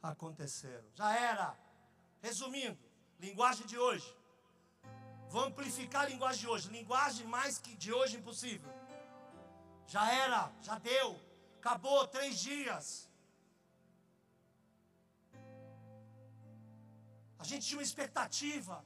aconteceram. 0.01 0.83
Já 0.95 1.13
era. 1.15 1.57
Resumindo, 2.21 2.77
Linguagem 3.19 3.65
de 3.71 3.77
hoje. 3.85 4.09
Vou 5.33 5.43
amplificar 5.49 6.03
a 6.03 6.09
linguagem 6.13 6.41
de 6.41 6.47
hoje. 6.47 6.69
Linguagem 6.69 7.25
mais 7.27 7.57
que 7.63 7.73
de 7.83 7.91
hoje 7.97 8.17
impossível. 8.17 8.71
Já 9.93 10.03
era, 10.25 10.41
já 10.61 10.77
deu. 10.77 11.19
Acabou 11.59 12.07
três 12.07 12.39
dias. 12.39 12.85
A 17.37 17.43
gente 17.49 17.65
tinha 17.67 17.79
uma 17.79 17.89
expectativa. 17.89 18.83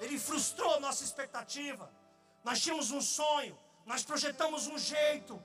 Ele 0.00 0.18
frustrou 0.18 0.80
nossa 0.80 1.02
expectativa. 1.08 1.86
Nós 2.44 2.60
tínhamos 2.62 2.90
um 2.90 3.00
sonho. 3.00 3.56
Nós 3.84 4.04
projetamos 4.04 4.66
um 4.66 4.78
jeito. 4.78 5.42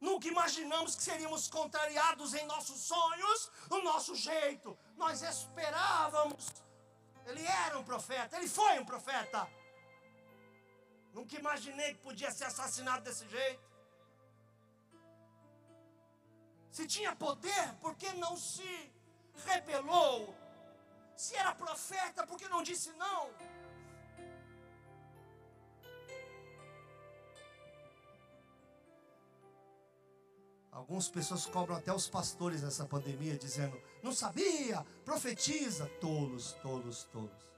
Nunca 0.00 0.26
imaginamos 0.28 0.96
que 0.96 1.02
seríamos 1.02 1.46
contrariados 1.48 2.32
em 2.34 2.46
nossos 2.46 2.80
sonhos, 2.80 3.50
no 3.68 3.82
nosso 3.82 4.14
jeito. 4.14 4.76
Nós 4.96 5.20
esperávamos. 5.22 6.46
Ele 7.26 7.44
era 7.46 7.78
um 7.78 7.84
profeta, 7.84 8.36
ele 8.36 8.48
foi 8.48 8.78
um 8.78 8.84
profeta. 8.84 9.46
Nunca 11.12 11.38
imaginei 11.38 11.94
que 11.94 12.00
podia 12.00 12.30
ser 12.30 12.44
assassinado 12.44 13.04
desse 13.04 13.28
jeito. 13.28 13.68
Se 16.72 16.86
tinha 16.86 17.14
poder, 17.14 17.74
por 17.80 17.94
que 17.96 18.10
não 18.14 18.36
se 18.36 18.92
rebelou? 19.44 20.34
Se 21.16 21.36
era 21.36 21.54
profeta, 21.54 22.26
por 22.26 22.38
que 22.38 22.48
não 22.48 22.62
disse 22.62 22.90
não? 22.92 23.30
Algumas 30.80 31.10
pessoas 31.10 31.44
cobram 31.44 31.76
até 31.76 31.92
os 31.92 32.08
pastores 32.08 32.62
nessa 32.62 32.86
pandemia, 32.86 33.36
dizendo: 33.36 33.78
não 34.02 34.12
sabia, 34.12 34.82
profetiza. 35.04 35.84
Tolos, 36.00 36.54
tolos, 36.62 37.04
tolos. 37.12 37.52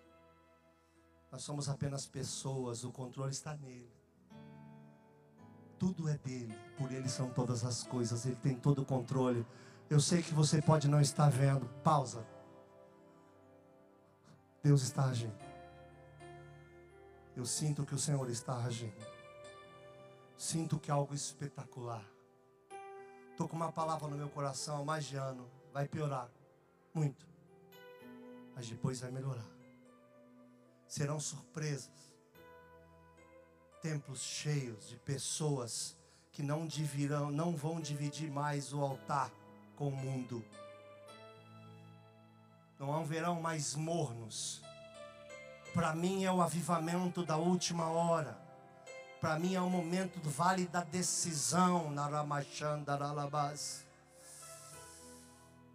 Nós 1.30 1.42
somos 1.42 1.68
apenas 1.68 2.04
pessoas, 2.04 2.82
o 2.82 2.90
controle 2.90 3.30
está 3.30 3.56
nele. 3.56 3.92
Tudo 5.78 6.08
é 6.08 6.18
dele, 6.18 6.52
por 6.76 6.90
ele 6.90 7.08
são 7.08 7.30
todas 7.30 7.64
as 7.64 7.84
coisas, 7.84 8.26
ele 8.26 8.34
tem 8.34 8.56
todo 8.56 8.82
o 8.82 8.84
controle. 8.84 9.46
Eu 9.88 10.00
sei 10.00 10.20
que 10.20 10.34
você 10.34 10.60
pode 10.60 10.88
não 10.88 11.00
estar 11.00 11.30
vendo, 11.30 11.66
pausa. 11.84 12.26
Deus 14.64 14.82
está 14.82 15.04
agindo. 15.04 15.38
Eu 17.36 17.46
sinto 17.46 17.86
que 17.86 17.94
o 17.94 17.98
Senhor 17.98 18.28
está 18.28 18.56
agindo. 18.56 19.06
Sinto 20.36 20.76
que 20.76 20.90
algo 20.90 21.14
espetacular. 21.14 22.04
Estou 23.32 23.48
com 23.48 23.56
uma 23.56 23.72
palavra 23.72 24.06
no 24.08 24.16
meu 24.16 24.28
coração 24.28 24.84
mais 24.84 25.06
de 25.06 25.16
ano. 25.16 25.50
Vai 25.72 25.88
piorar. 25.88 26.28
Muito. 26.92 27.26
Mas 28.54 28.68
depois 28.68 29.00
vai 29.00 29.10
melhorar. 29.10 29.48
Serão 30.86 31.18
surpresas. 31.18 32.14
Templos 33.80 34.22
cheios 34.22 34.90
de 34.90 34.96
pessoas 34.98 35.96
que 36.30 36.42
não 36.42 36.66
dividirão, 36.66 37.30
não 37.30 37.56
vão 37.56 37.80
dividir 37.80 38.30
mais 38.30 38.72
o 38.74 38.82
altar 38.82 39.30
com 39.76 39.88
o 39.88 39.96
mundo. 39.96 40.44
Não 42.78 42.94
haverão 42.94 43.40
mais 43.40 43.74
mornos. 43.74 44.62
Para 45.72 45.94
mim 45.94 46.24
é 46.24 46.30
o 46.30 46.42
avivamento 46.42 47.24
da 47.24 47.38
última 47.38 47.88
hora. 47.88 48.36
Para 49.22 49.38
mim 49.38 49.54
é 49.54 49.60
o 49.60 49.70
momento 49.70 50.18
do 50.18 50.28
vale 50.28 50.66
da 50.66 50.82
decisão, 50.82 51.92
Naramachandaralabas. 51.92 53.86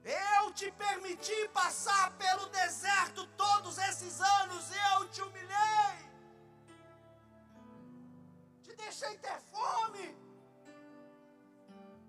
Eu 0.04 0.52
te 0.52 0.70
permiti 0.74 1.48
passar 1.54 2.12
pelo 2.18 2.48
deserto 2.48 3.26
todos 3.38 3.78
esses 3.78 4.20
anos, 4.20 4.66
eu 4.92 5.08
te 5.08 5.22
humilhei. 5.22 6.12
Te 8.64 8.76
deixei 8.76 9.18
ter 9.18 9.40
fome. 9.50 10.14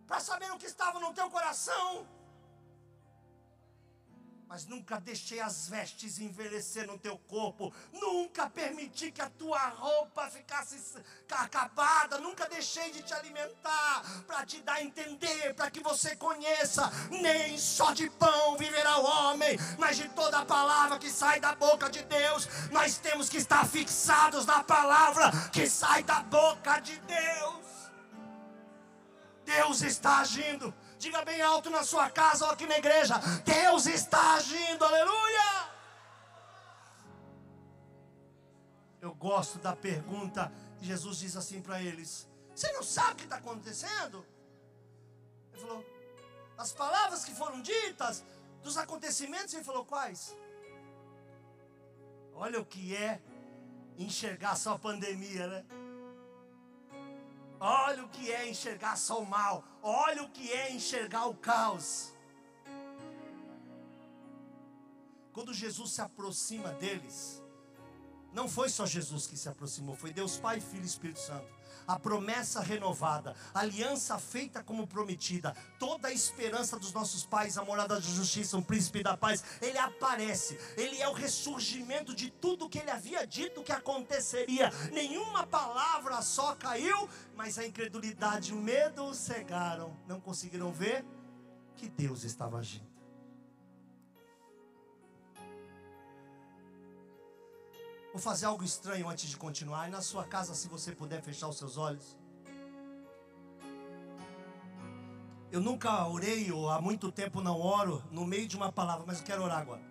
Para 0.09 0.19
saber 0.19 0.51
o 0.51 0.59
que 0.59 0.67
estava 0.67 0.99
no 0.99 1.15
teu 1.15 1.31
coração. 1.31 2.05
Mas 4.49 4.65
nunca 4.67 4.99
deixei 4.99 5.41
as 5.41 5.69
vestes 5.69 6.19
envelhecer 6.19 6.87
no 6.87 6.99
teu 6.99 7.19
corpo, 7.29 7.73
nunca 7.93 8.49
permiti 8.49 9.13
que 9.13 9.21
a 9.21 9.29
tua 9.29 9.59
roupa 9.69 10.29
ficasse 10.31 10.79
acabada, 11.31 12.19
nunca 12.19 12.49
deixei 12.49 12.91
de 12.91 13.03
te 13.03 13.13
alimentar, 13.13 14.03
para 14.27 14.47
te 14.47 14.63
dar 14.63 14.77
a 14.77 14.83
entender, 14.83 15.55
para 15.55 15.71
que 15.71 15.81
você 15.81 16.17
conheça, 16.17 16.91
nem 17.11 17.59
só 17.59 17.93
de 17.93 18.09
pão 18.11 18.57
viverá 18.57 18.99
o 18.99 19.05
homem, 19.05 19.59
mas 19.79 19.97
de 19.97 20.09
toda 20.09 20.39
a 20.39 20.47
palavra 20.47 20.99
que 20.99 21.11
sai 21.11 21.39
da 21.39 21.55
boca 21.55 21.91
de 21.91 22.03
Deus, 22.05 22.49
nós 22.71 22.97
temos 22.97 23.29
que 23.29 23.37
estar 23.37 23.67
fixados 23.69 24.47
na 24.47 24.65
palavra 24.65 25.31
que 25.53 25.69
sai 25.69 26.03
da 26.03 26.21
boca 26.23 26.81
de 26.81 26.99
Deus. 27.01 27.69
Deus 29.45 29.83
está 29.83 30.19
agindo. 30.19 30.75
Diga 30.99 31.25
bem 31.25 31.41
alto 31.41 31.71
na 31.71 31.83
sua 31.85 32.11
casa 32.11 32.45
ou 32.47 32.51
aqui 32.51 32.67
na 32.67 32.79
igreja: 32.79 33.15
Deus 33.45 33.87
está 33.87 34.35
agindo, 34.35 34.85
aleluia. 34.85 35.69
Eu 39.01 39.15
gosto 39.15 39.59
da 39.59 39.77
pergunta 39.77 40.53
Jesus 40.81 41.19
diz 41.19 41.37
assim 41.37 41.61
para 41.61 41.83
eles: 41.83 42.29
Você 42.55 42.71
não 42.73 42.83
sabe 42.83 43.13
o 43.13 43.17
que 43.17 43.25
está 43.25 43.37
acontecendo? 43.37 44.25
Ele 45.53 45.61
falou: 45.61 45.85
As 46.57 46.73
palavras 46.73 47.25
que 47.25 47.35
foram 47.35 47.61
ditas, 47.61 48.25
dos 48.63 48.77
acontecimentos, 48.77 49.55
ele 49.55 49.65
falou: 49.65 49.85
Quais? 49.85 50.37
Olha 52.35 52.61
o 52.61 52.65
que 52.65 52.95
é 52.95 53.21
enxergar 53.97 54.57
só 54.57 54.75
a 54.75 54.79
pandemia, 54.79 55.47
né? 55.49 55.65
Olha 57.61 58.05
o 58.05 58.09
que 58.09 58.31
é 58.33 58.49
enxergar 58.49 58.97
só 58.97 59.21
o 59.21 59.27
mal. 59.27 59.65
Olha 59.83 60.23
o 60.23 60.31
que 60.31 60.53
é 60.53 60.73
enxergar 60.73 61.27
o 61.27 61.35
caos. 61.35 62.13
Quando 65.33 65.53
Jesus 65.53 65.93
se 65.93 66.01
aproxima 66.01 66.73
deles, 66.73 67.43
não 68.33 68.49
foi 68.49 68.69
só 68.69 68.87
Jesus 68.87 69.27
que 69.27 69.37
se 69.37 69.49
aproximou, 69.49 69.97
foi 69.97 70.13
Deus 70.13 70.37
Pai, 70.37 70.61
Filho 70.61 70.83
e 70.83 70.87
Espírito 70.87 71.21
Santo 71.21 71.58
a 71.89 71.99
promessa 71.99 72.61
renovada, 72.61 73.35
a 73.55 73.61
aliança 73.61 74.19
feita 74.19 74.63
como 74.63 74.87
prometida, 74.87 75.57
toda 75.79 76.09
a 76.09 76.13
esperança 76.13 76.79
dos 76.79 76.93
nossos 76.93 77.25
pais, 77.25 77.57
a 77.57 77.65
morada 77.65 77.99
de 77.99 78.15
justiça, 78.15 78.59
um 78.59 78.63
príncipe 78.63 79.03
da 79.03 79.17
paz, 79.17 79.43
ele 79.63 79.79
aparece, 79.79 80.59
ele 80.77 81.01
é 81.01 81.09
o 81.09 81.15
ressurgimento 81.15 82.15
de 82.15 82.31
tudo 82.31 82.69
que 82.69 82.79
ele 82.79 82.91
havia 82.91 83.27
dito 83.27 83.63
que 83.63 83.73
aconteceria. 83.73 84.71
Nenhuma 84.93 85.47
palavra 85.47 86.21
só 86.21 86.55
caiu, 86.55 87.09
mas 87.35 87.59
a 87.59 87.67
incredulidade 87.67 88.53
e 88.53 88.55
o 88.55 88.61
medo 88.61 89.15
cegaram, 89.15 89.97
não 90.07 90.21
conseguiram 90.21 90.71
ver 90.71 91.05
que 91.75 91.89
Deus 91.89 92.25
estava 92.25 92.59
agindo. 92.59 92.88
Vou 98.19 98.23
fazer 98.25 98.47
algo 98.47 98.65
estranho 98.65 99.09
antes 99.09 99.31
de 99.31 99.37
continuar. 99.37 99.87
E 99.87 99.93
na 99.93 100.03
sua 100.03 100.25
casa, 100.25 100.53
se 100.53 100.67
você 100.67 100.91
puder 100.91 101.23
fechar 101.23 101.47
os 101.47 101.57
seus 101.57 101.77
olhos. 101.77 102.19
Eu 105.53 105.61
nunca 105.61 106.05
orei, 106.09 106.51
ou 106.51 106.69
há 106.69 106.81
muito 106.81 107.13
tempo 107.13 107.41
não 107.41 107.61
oro, 107.61 108.03
no 108.11 108.27
meio 108.27 108.49
de 108.49 108.57
uma 108.57 108.73
palavra, 108.73 109.05
mas 109.07 109.21
eu 109.21 109.25
quero 109.25 109.45
orar 109.45 109.61
agora. 109.61 109.83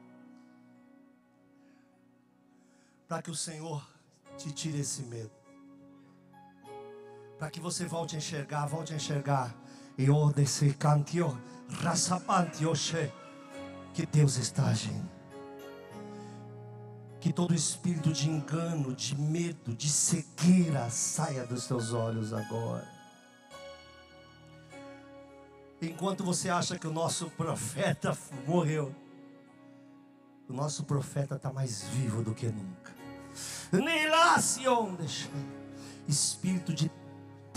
Para 3.07 3.21
que 3.21 3.31
o 3.31 3.35
Senhor 3.35 3.81
te 4.37 4.51
tire 4.51 4.81
esse 4.81 5.03
medo. 5.03 5.31
Para 7.39 7.49
que 7.49 7.61
você 7.61 7.85
volte 7.85 8.15
a 8.15 8.17
enxergar, 8.17 8.65
volte 8.65 8.91
a 8.91 8.97
enxergar. 8.97 9.55
E 9.97 10.09
o 10.09 10.33
desse 10.33 10.73
cantio, 10.73 11.29
raçapante, 11.69 12.65
que 13.93 14.05
Deus 14.05 14.35
está 14.35 14.65
agindo. 14.65 15.16
Que 17.27 17.33
todo 17.33 17.53
espírito 17.53 18.13
de 18.13 18.29
engano, 18.29 18.95
de 18.95 19.13
medo, 19.19 19.75
de 19.75 19.89
cegueira 19.89 20.89
saia 20.89 21.45
dos 21.45 21.67
teus 21.67 21.91
olhos 21.91 22.31
agora. 22.31 22.89
Enquanto 25.81 26.23
você 26.23 26.49
acha 26.49 26.79
que 26.79 26.87
o 26.87 26.91
nosso 26.93 27.29
profeta 27.31 28.17
morreu, 28.47 28.95
o 30.47 30.53
nosso 30.53 30.85
profeta 30.85 31.35
está 31.35 31.51
mais 31.51 31.83
vivo 31.89 32.23
do 32.23 32.33
que 32.33 32.45
nunca. 32.45 32.95
Espírito 36.07 36.73
de 36.73 36.89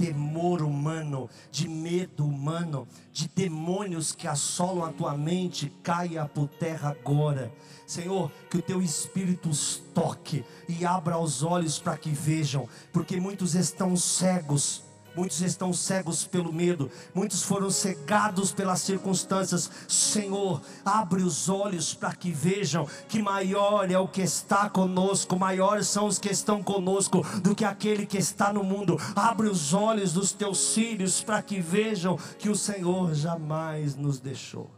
temor 0.01 0.63
humano, 0.63 1.29
de 1.53 1.69
medo 1.69 2.25
humano, 2.25 2.89
de 3.13 3.29
demônios 3.29 4.13
que 4.13 4.27
assolam 4.27 4.85
a 4.85 4.93
tua 4.93 5.15
mente, 5.15 5.71
caia 5.83 6.25
por 6.25 6.49
terra 6.49 6.97
agora. 6.99 7.53
Senhor, 7.87 8.33
que 8.49 8.57
o 8.57 8.63
teu 8.63 8.81
espírito 8.81 9.51
os 9.51 9.83
toque 9.93 10.43
e 10.67 10.87
abra 10.87 11.19
os 11.19 11.43
olhos 11.43 11.79
para 11.79 11.99
que 11.99 12.09
vejam, 12.09 12.67
porque 12.91 13.21
muitos 13.21 13.55
estão 13.55 13.95
cegos 13.95 14.83
Muitos 15.15 15.41
estão 15.41 15.73
cegos 15.73 16.25
pelo 16.25 16.53
medo, 16.53 16.91
muitos 17.15 17.43
foram 17.43 17.71
cegados 17.71 18.53
pelas 18.53 18.81
circunstâncias. 18.81 19.71
Senhor, 19.89 20.63
abre 20.85 21.23
os 21.23 21.49
olhos 21.49 21.93
para 21.93 22.15
que 22.15 22.31
vejam 22.31 22.87
que 23.09 23.23
maior 23.23 23.91
é 23.91 23.99
o 23.99 24.09
que 24.09 24.23
está 24.23 24.71
conosco, 24.71 25.39
maiores 25.39 25.89
são 25.89 26.07
os 26.07 26.19
que 26.19 26.31
estão 26.31 26.63
conosco 26.63 27.23
do 27.43 27.55
que 27.55 27.65
aquele 27.65 28.07
que 28.07 28.19
está 28.19 28.53
no 28.53 28.63
mundo. 28.63 28.97
Abre 29.17 29.49
os 29.49 29.75
olhos 29.75 30.13
dos 30.13 30.33
teus 30.33 30.75
filhos 30.75 31.23
para 31.23 31.43
que 31.43 31.61
vejam 31.61 32.17
que 32.39 32.49
o 32.49 32.57
Senhor 32.57 33.15
jamais 33.15 33.97
nos 33.97 34.21
deixou. 34.21 34.71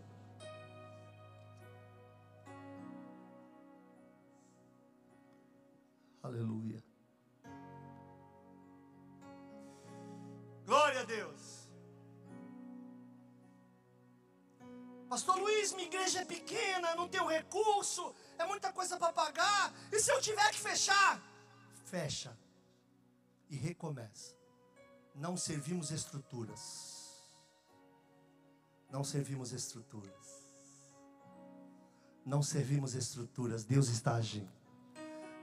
Aleluia. 6.23 6.72
Glória 10.67 11.01
a 11.01 11.05
Deus. 11.05 11.63
Pastor 15.09 15.39
Luiz, 15.39 15.73
minha 15.73 15.87
igreja 15.87 16.21
é 16.21 16.25
pequena, 16.25 16.95
não 16.95 17.07
tenho 17.07 17.27
recurso, 17.27 18.15
é 18.39 18.47
muita 18.47 18.73
coisa 18.73 18.97
para 18.97 19.13
pagar. 19.13 19.75
E 19.93 20.01
se 20.01 20.11
eu 20.11 20.21
tiver 20.21 20.51
que 20.51 20.61
fechar? 20.61 21.21
Fecha 21.85 22.35
e 23.51 23.57
recomeça. 23.57 24.35
Não 25.15 25.37
servimos 25.37 25.91
estruturas. 25.91 27.13
Não 28.91 29.05
servimos 29.05 29.53
estruturas. 29.53 30.43
Não 32.25 32.43
servimos 32.43 32.95
estruturas. 32.95 33.65
Deus 33.65 33.89
está 33.89 34.15
agindo. 34.15 34.53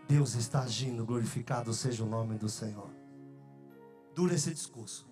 Deus 0.08 0.34
está 0.34 0.62
agindo. 0.62 1.06
Glorificado 1.06 1.74
seja 1.74 2.04
o 2.04 2.10
nome 2.10 2.38
do 2.38 2.50
Senhor. 2.50 2.90
Dura 4.16 4.34
esse 4.34 4.52
discurso. 4.54 5.09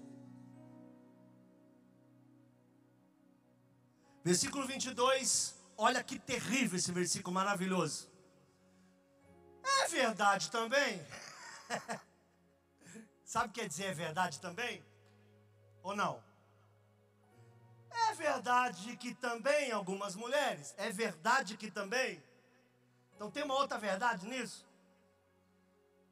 Versículo 4.28 4.68
22, 4.68 5.56
olha 5.78 6.04
que 6.04 6.20
terrível 6.20 6.78
esse 6.78 6.92
versículo 6.92 7.34
maravilhoso. 7.34 8.12
É 9.64 9.88
verdade 9.88 10.52
também? 10.52 11.02
Sabe 13.24 13.48
o 13.48 13.52
que 13.54 13.62
quer 13.62 13.70
dizer 13.70 13.86
é 13.86 13.94
verdade 13.94 14.42
também? 14.42 14.84
Ou 15.82 15.96
não? 15.96 16.22
É 17.90 18.14
verdade 18.16 18.98
que 18.98 19.16
também 19.16 19.72
algumas 19.72 20.14
mulheres? 20.14 20.76
É 20.76 20.90
verdade 20.92 21.56
que 21.56 21.72
também? 21.72 22.22
Então 23.16 23.32
tem 23.32 23.44
uma 23.44 23.56
outra 23.56 23.78
verdade 23.78 24.28
nisso? 24.28 24.68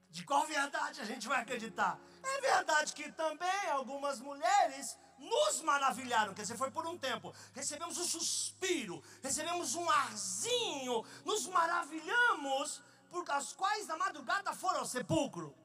De 0.09 0.23
qual 0.23 0.47
verdade 0.47 1.01
a 1.01 1.03
gente 1.03 1.27
vai 1.27 1.41
acreditar? 1.41 1.99
É 2.23 2.39
verdade 2.39 2.93
que 2.93 3.11
também 3.11 3.69
algumas 3.71 4.21
mulheres 4.21 4.97
nos 5.17 5.61
maravilharam, 5.61 6.33
quer 6.33 6.43
dizer, 6.43 6.57
foi 6.57 6.71
por 6.71 6.85
um 6.85 6.97
tempo. 6.97 7.33
Recebemos 7.53 7.97
um 7.97 8.05
suspiro, 8.05 9.01
recebemos 9.21 9.75
um 9.75 9.89
arzinho, 9.89 11.03
nos 11.23 11.47
maravilhamos, 11.47 12.81
por 13.09 13.29
as 13.31 13.53
quais 13.53 13.87
na 13.87 13.97
madrugada 13.97 14.53
foram 14.53 14.79
ao 14.79 14.85
sepulcro. 14.85 15.55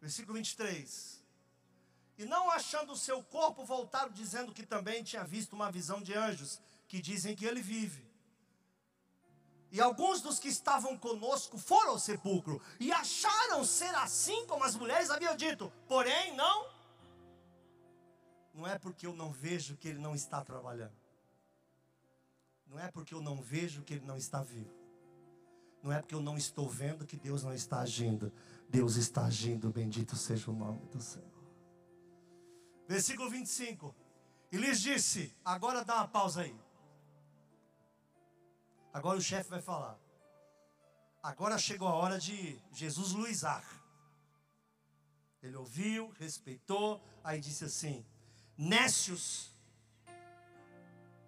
Versículo 0.00 0.34
23. 0.34 1.24
E 2.18 2.24
não 2.24 2.50
achando 2.50 2.92
o 2.92 2.96
seu 2.96 3.22
corpo, 3.22 3.64
voltaram 3.64 4.10
dizendo 4.10 4.52
que 4.52 4.64
também 4.64 5.02
tinha 5.02 5.24
visto 5.24 5.52
uma 5.52 5.70
visão 5.70 6.00
de 6.00 6.14
anjos, 6.14 6.60
que 6.88 7.00
dizem 7.00 7.34
que 7.34 7.44
ele 7.44 7.60
vive. 7.60 8.06
E 9.70 9.80
alguns 9.80 10.20
dos 10.20 10.38
que 10.38 10.48
estavam 10.48 10.96
conosco 10.96 11.58
foram 11.58 11.90
ao 11.90 11.98
sepulcro 11.98 12.62
e 12.78 12.92
acharam 12.92 13.64
ser 13.64 13.94
assim 13.96 14.46
como 14.46 14.64
as 14.64 14.76
mulheres 14.76 15.10
haviam 15.10 15.36
dito, 15.36 15.72
porém 15.88 16.34
não 16.34 16.75
não 18.56 18.66
é 18.66 18.78
porque 18.78 19.06
eu 19.06 19.14
não 19.14 19.30
vejo 19.30 19.76
que 19.76 19.86
ele 19.86 19.98
não 19.98 20.14
está 20.14 20.42
trabalhando. 20.42 20.96
Não 22.66 22.78
é 22.78 22.90
porque 22.90 23.12
eu 23.14 23.20
não 23.20 23.40
vejo 23.42 23.82
que 23.82 23.92
ele 23.92 24.06
não 24.06 24.16
está 24.16 24.42
vivo. 24.42 24.74
Não 25.82 25.92
é 25.92 26.00
porque 26.00 26.14
eu 26.14 26.22
não 26.22 26.36
estou 26.38 26.68
vendo 26.68 27.06
que 27.06 27.16
Deus 27.16 27.42
não 27.42 27.52
está 27.52 27.80
agindo. 27.80 28.32
Deus 28.68 28.96
está 28.96 29.26
agindo, 29.26 29.70
bendito 29.70 30.16
seja 30.16 30.50
o 30.50 30.54
nome 30.54 30.84
do 30.86 31.00
Senhor. 31.00 31.30
Versículo 32.88 33.28
25. 33.28 33.94
E 34.50 34.56
lhes 34.56 34.80
disse: 34.80 35.36
agora 35.44 35.84
dá 35.84 35.96
uma 35.96 36.08
pausa 36.08 36.40
aí. 36.40 36.58
Agora 38.92 39.18
o 39.18 39.22
chefe 39.22 39.50
vai 39.50 39.60
falar. 39.60 39.98
Agora 41.22 41.58
chegou 41.58 41.88
a 41.88 41.94
hora 41.94 42.18
de 42.18 42.58
Jesus 42.72 43.12
luizar. 43.12 43.64
Ele 45.42 45.56
ouviu, 45.56 46.08
respeitou, 46.18 47.04
aí 47.22 47.38
disse 47.38 47.64
assim: 47.64 48.04
Nécios, 48.56 49.50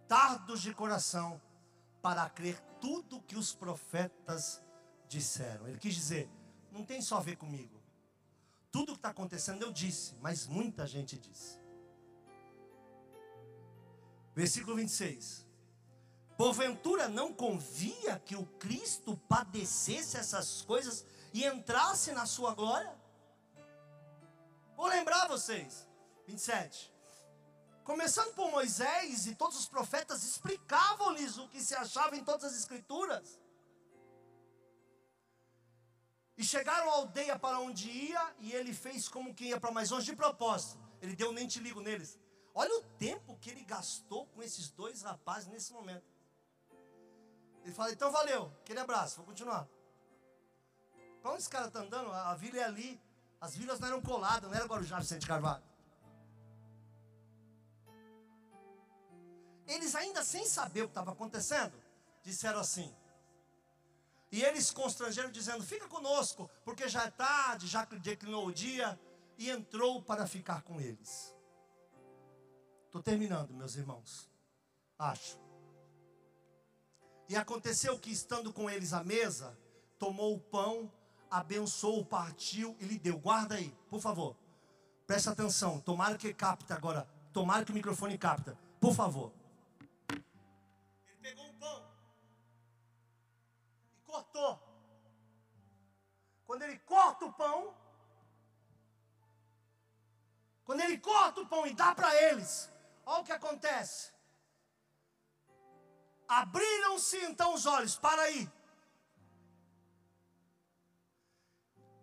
tardos 0.07 0.63
de 0.63 0.73
coração, 0.73 1.41
para 2.01 2.29
crer 2.31 2.59
tudo 2.81 3.21
que 3.23 3.37
os 3.37 3.55
profetas 3.55 4.63
disseram. 5.09 5.69
Ele 5.69 5.79
quis 5.79 5.95
dizer: 5.95 6.31
não 6.73 6.85
tem 6.85 7.03
só 7.03 7.19
a 7.19 7.21
ver 7.21 7.37
comigo. 7.37 7.79
Tudo 8.71 8.93
que 8.93 8.99
está 8.99 9.11
acontecendo 9.11 9.63
eu 9.63 9.73
disse, 9.73 10.15
mas 10.21 10.47
muita 10.47 10.87
gente 10.87 11.19
disse. 11.19 11.59
Versículo 14.35 14.77
26. 14.77 15.47
Porventura 16.37 17.09
não 17.09 17.35
convia 17.35 18.21
que 18.21 18.37
o 18.37 18.47
Cristo 18.47 19.17
padecesse 19.29 20.17
essas 20.17 20.63
coisas 20.63 21.05
e 21.35 21.45
entrasse 21.45 22.13
na 22.13 22.27
sua 22.27 22.55
glória? 22.55 22.97
Vou 24.77 24.87
lembrar 24.87 25.27
vocês. 25.27 25.89
27. 26.27 26.93
Começando 27.89 28.35
por 28.35 28.51
Moisés 28.51 29.27
e 29.27 29.35
todos 29.35 29.59
os 29.59 29.67
profetas 29.67 30.23
explicavam-lhes 30.23 31.39
o 31.39 31.49
que 31.49 31.59
se 31.59 31.75
achava 31.75 32.15
em 32.19 32.23
todas 32.23 32.45
as 32.45 32.59
escrituras. 32.59 33.41
E 36.37 36.45
chegaram 36.45 36.91
à 36.91 36.97
aldeia 36.97 37.39
para 37.39 37.59
onde 37.61 37.89
ia, 37.91 38.35
e 38.41 38.53
ele 38.53 38.75
fez 38.75 39.09
como 39.09 39.35
que 39.35 39.47
ia 39.47 39.59
para 39.59 39.71
mais 39.71 39.89
longe 39.89 40.05
de 40.05 40.15
propósito. 40.15 40.79
Ele 41.01 41.17
deu 41.17 41.33
nem 41.33 41.49
te 41.49 41.61
ligo 41.61 41.81
neles. 41.81 42.19
Olha 42.55 42.79
o 42.79 42.83
tempo 42.99 43.39
que 43.39 43.49
ele 43.49 43.65
gastou 43.65 44.27
com 44.27 44.43
esses 44.43 44.69
dois 44.69 45.01
rapazes 45.01 45.49
nesse 45.49 45.73
momento. 45.73 46.05
Ele 47.65 47.73
fala, 47.73 47.91
então 47.91 48.13
valeu, 48.13 48.53
aquele 48.61 48.81
abraço, 48.81 49.17
vou 49.17 49.25
continuar. 49.25 49.67
Para 51.23 51.31
onde 51.31 51.41
esse 51.41 51.49
cara 51.49 51.69
está 51.69 51.81
andando? 51.81 52.13
A, 52.13 52.35
vila 52.35 52.59
é 52.59 52.65
ali. 52.65 53.01
As 53.41 53.57
vilas 53.57 53.81
não 53.81 53.89
eram 53.89 54.03
coladas, 54.03 54.51
não 54.51 54.55
era 54.55 54.67
Guarujá 54.67 54.99
Vicente 54.99 55.27
Carvalho. 55.27 55.65
Eles 59.69 59.95
ainda 59.95 60.25
sem 60.25 60.47
saber 60.47 60.83
o 60.83 60.85
que 60.87 60.93
estava 60.93 61.13
acontecendo, 61.13 61.75
disseram 62.23 62.59
assim. 62.59 62.93
E 64.33 64.43
eles 64.43 64.71
constrangeram, 64.71 65.31
dizendo: 65.31 65.63
Fica 65.63 65.87
conosco, 65.87 66.51
porque 66.65 66.89
já 66.89 67.05
é 67.05 67.11
tarde, 67.11 67.67
já 67.67 67.85
declinou 67.85 68.47
o 68.47 68.53
dia. 68.53 68.99
E 69.37 69.51
entrou 69.51 70.03
para 70.03 70.27
ficar 70.27 70.63
com 70.63 70.81
eles. 70.81 71.33
Estou 72.87 73.01
terminando, 73.01 73.55
meus 73.55 73.77
irmãos. 73.77 74.29
Acho. 74.99 75.39
E 77.29 77.37
aconteceu 77.37 77.97
que, 78.01 78.11
estando 78.11 78.53
com 78.53 78.69
eles 78.69 78.93
à 78.93 79.05
mesa, 79.05 79.57
tomou 79.97 80.35
o 80.35 80.41
pão, 80.41 80.91
abençoou, 81.31 82.05
partiu 82.05 82.75
e 82.81 82.85
lhe 82.85 82.99
deu. 82.99 83.17
Guarda 83.17 83.55
aí, 83.55 83.73
por 83.89 84.01
favor. 84.01 84.37
Presta 85.07 85.31
atenção. 85.31 85.79
Tomara 85.79 86.19
que 86.19 86.35
capta 86.35 86.75
agora. 86.75 87.09
Tomara 87.33 87.65
que 87.65 87.71
o 87.71 87.75
microfone 87.75 88.19
capta. 88.19 88.59
Por 88.81 88.93
favor. 88.93 89.33
Cortou. 94.19 94.53
Quando 96.47 96.63
ele 96.63 96.79
corta 96.79 97.25
o 97.27 97.33
pão, 97.33 97.77
quando 100.65 100.81
ele 100.81 100.99
corta 100.99 101.41
o 101.41 101.47
pão 101.47 101.67
e 101.67 101.75
dá 101.75 101.95
para 101.95 102.11
eles, 102.23 102.71
olha 103.07 103.23
o 103.23 103.25
que 103.25 103.33
acontece. 103.33 104.13
Abriram-se 106.27 107.19
então 107.25 107.55
os 107.55 107.65
olhos, 107.67 107.97
para 107.97 108.23
aí. 108.23 108.51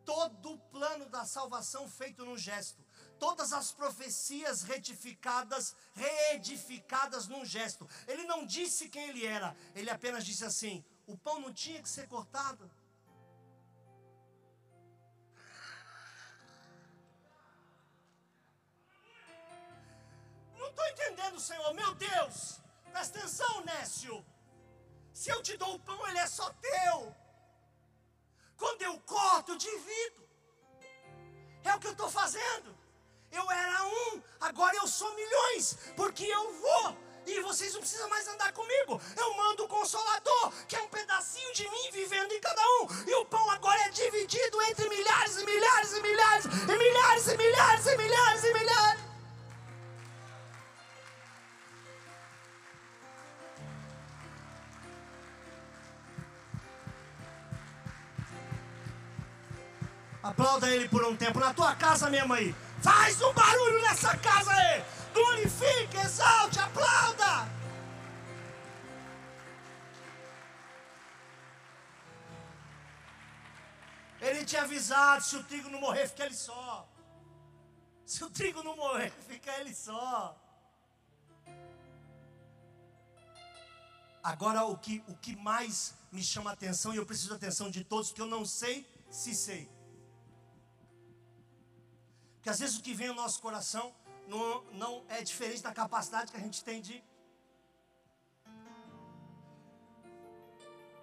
Todo 0.03 0.53
o 0.53 0.59
plano 0.75 1.07
da 1.09 1.25
salvação 1.25 1.89
feito 1.89 2.23
num 2.23 2.37
gesto, 2.37 2.83
todas 3.19 3.51
as 3.51 3.71
profecias 3.71 4.61
retificadas, 4.61 5.75
reedificadas 5.93 7.27
num 7.27 7.43
gesto. 7.43 7.87
Ele 8.07 8.23
não 8.23 8.45
disse 8.45 8.89
quem 8.89 9.09
ele 9.09 9.25
era, 9.25 9.55
ele 9.73 9.89
apenas 9.89 10.23
disse 10.23 10.45
assim: 10.45 10.85
o 11.07 11.17
pão 11.17 11.39
não 11.39 11.53
tinha 11.53 11.81
que 11.81 11.89
ser 11.89 12.07
cortado. 12.07 12.69
Não 20.57 20.69
estou 20.69 20.87
entendendo, 20.87 21.39
Senhor. 21.39 21.73
Meu 21.73 21.93
Deus, 21.95 22.59
presta 22.91 23.19
atenção, 23.19 23.61
Nécio. 23.61 24.25
Se 25.13 25.29
eu 25.29 25.41
te 25.41 25.55
dou 25.57 25.75
o 25.75 25.79
pão, 25.79 26.07
ele 26.07 26.19
é 26.19 26.27
só 26.27 26.51
teu. 26.53 27.15
Quando 28.57 28.81
eu 28.81 28.99
corto, 29.01 29.51
eu 29.51 29.57
divido. 29.57 30.27
É 31.63 31.73
o 31.75 31.79
que 31.79 31.87
eu 31.87 31.91
estou 31.91 32.09
fazendo. 32.09 32.75
Eu 33.31 33.49
era 33.51 33.83
um, 33.83 34.23
agora 34.39 34.75
eu 34.77 34.87
sou 34.87 35.13
milhões, 35.15 35.77
porque 35.95 36.25
eu 36.25 36.53
vou 36.61 37.04
e 37.27 37.41
vocês 37.41 37.73
não 37.73 37.81
precisam 37.81 38.09
mais 38.09 38.27
andar 38.27 38.51
comigo. 38.53 39.01
Eu 39.17 39.33
mando 39.35 39.65
o 39.65 39.67
Consolador, 39.67 40.51
que 40.67 40.75
é 40.75 40.81
um 40.81 40.87
pedacinho 40.87 41.53
de 41.53 41.67
mim 41.69 41.91
vivendo 41.91 42.31
em 42.31 42.39
cada 42.39 42.61
um. 42.61 42.87
E 43.07 43.15
o 43.15 43.25
pão 43.25 43.49
agora 43.51 43.79
é 43.81 43.89
dividido 43.89 44.61
entre 44.63 44.87
milhares 44.89 45.37
e 45.37 45.45
milhares 45.45 45.93
e 45.93 46.01
milhares 46.01 46.45
e 46.45 46.77
milhares 46.77 47.27
e 47.27 47.37
milhares 47.37 47.85
e 47.87 47.97
milhares 47.97 48.43
e 48.43 48.53
milhares. 48.53 49.05
Aplauda 60.23 60.67
ele 60.69 60.89
por 60.89 61.05
um 61.05 61.15
tempo 61.15 61.39
na 61.39 61.53
tua 61.53 61.75
casa 61.75 62.09
mesmo 62.09 62.33
aí. 62.33 62.53
Faz 62.81 63.21
um 63.21 63.31
barulho 63.33 63.81
nessa 63.81 64.17
casa 64.17 64.51
aí 64.51 64.83
glorifique, 65.17 65.97
exalte, 66.05 66.59
aplauda. 66.59 67.33
Ele 74.27 74.43
tinha 74.45 74.63
avisado: 74.63 75.23
se 75.23 75.35
o 75.37 75.43
trigo 75.43 75.69
não 75.69 75.79
morrer, 75.79 76.07
fica 76.07 76.25
ele 76.25 76.35
só. 76.35 76.87
Se 78.05 78.23
o 78.23 78.29
trigo 78.29 78.63
não 78.63 78.75
morrer, 78.75 79.11
fica 79.29 79.51
ele 79.59 79.73
só. 79.73 80.39
Agora, 84.31 84.63
o 84.63 84.75
que, 84.77 85.03
o 85.07 85.15
que 85.23 85.35
mais 85.35 85.93
me 86.11 86.23
chama 86.23 86.49
a 86.49 86.53
atenção, 86.53 86.93
e 86.93 86.97
eu 86.97 87.05
preciso 87.05 87.29
da 87.29 87.35
atenção 87.35 87.69
de 87.69 87.83
todos, 87.83 88.11
que 88.11 88.21
eu 88.21 88.25
não 88.35 88.43
sei 88.43 88.75
se 89.11 89.35
sei. 89.35 89.63
Porque 92.35 92.49
às 92.49 92.59
vezes 92.59 92.77
o 92.77 92.81
que 92.81 92.93
vem 92.93 93.07
no 93.07 93.15
nosso 93.15 93.39
coração 93.39 93.93
não, 94.27 94.63
não 94.73 95.05
é 95.09 95.21
diferente 95.21 95.61
da 95.61 95.73
capacidade 95.73 96.31
que 96.31 96.37
a 96.37 96.41
gente 96.41 96.63
tem 96.63 96.81
de. 96.81 97.03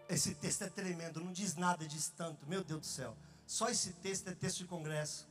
Esse 0.08 0.34
texto 0.34 0.62
é 0.62 0.68
tremendo, 0.68 1.20
não 1.20 1.32
diz 1.32 1.56
nada, 1.56 1.86
diz 1.86 2.08
tanto, 2.08 2.46
meu 2.46 2.62
Deus 2.62 2.80
do 2.80 2.86
céu. 2.86 3.16
Só 3.46 3.68
esse 3.68 3.94
texto 3.94 4.28
é 4.28 4.34
texto 4.34 4.58
de 4.58 4.66
congresso. 4.66 5.28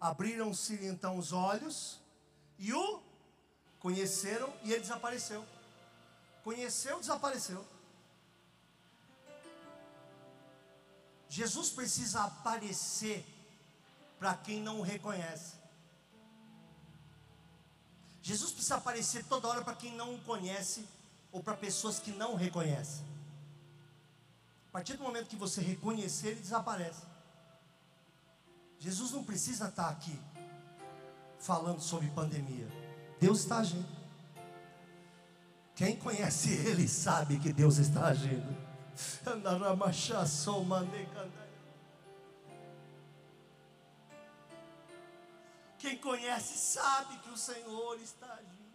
Abriram-se 0.00 0.84
então 0.86 1.18
os 1.18 1.32
olhos 1.32 2.00
e 2.58 2.72
o 2.72 3.02
conheceram 3.78 4.52
e 4.62 4.72
ele 4.72 4.80
desapareceu. 4.80 5.46
Conheceu, 6.42 6.98
desapareceu. 7.00 7.66
Jesus 11.28 11.70
precisa 11.70 12.24
aparecer 12.24 13.26
para 14.18 14.34
quem 14.36 14.62
não 14.62 14.80
o 14.80 14.82
reconhece. 14.82 15.63
Jesus 18.24 18.52
precisa 18.52 18.76
aparecer 18.76 19.22
toda 19.24 19.48
hora 19.48 19.62
para 19.62 19.74
quem 19.74 19.94
não 19.94 20.14
o 20.14 20.20
conhece 20.22 20.88
ou 21.30 21.42
para 21.42 21.54
pessoas 21.54 21.98
que 21.98 22.10
não 22.10 22.32
o 22.32 22.36
reconhecem. 22.36 23.04
A 24.70 24.72
partir 24.72 24.96
do 24.96 25.02
momento 25.02 25.28
que 25.28 25.36
você 25.36 25.60
reconhecer, 25.60 26.28
ele 26.28 26.40
desaparece. 26.40 27.02
Jesus 28.78 29.10
não 29.10 29.22
precisa 29.22 29.68
estar 29.68 29.90
aqui 29.90 30.18
falando 31.38 31.82
sobre 31.82 32.08
pandemia. 32.08 32.66
Deus 33.20 33.40
está 33.40 33.58
agindo. 33.58 33.86
Quem 35.74 35.96
conhece 35.96 36.50
Ele 36.50 36.88
sabe 36.88 37.38
que 37.38 37.52
Deus 37.52 37.76
está 37.76 38.06
agindo. 38.06 38.56
Quem 45.84 45.98
conhece 45.98 46.56
sabe 46.56 47.18
que 47.18 47.28
o 47.28 47.36
Senhor 47.36 48.00
está 48.00 48.26
agindo. 48.32 48.74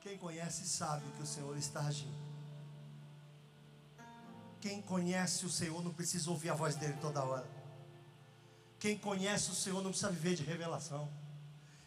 Quem 0.00 0.18
conhece 0.18 0.66
sabe 0.66 1.08
que 1.12 1.22
o 1.22 1.26
Senhor 1.26 1.56
está 1.56 1.82
agindo. 1.82 2.26
Quem 4.60 4.82
conhece 4.82 5.46
o 5.46 5.48
Senhor 5.48 5.80
não 5.84 5.94
precisa 5.94 6.28
ouvir 6.28 6.50
a 6.50 6.54
voz 6.54 6.74
dele 6.74 6.98
toda 7.00 7.22
hora. 7.22 7.48
Quem 8.80 8.98
conhece 8.98 9.48
o 9.52 9.54
Senhor 9.54 9.80
não 9.80 9.90
precisa 9.90 10.10
viver 10.10 10.34
de 10.34 10.42
revelação. 10.42 11.08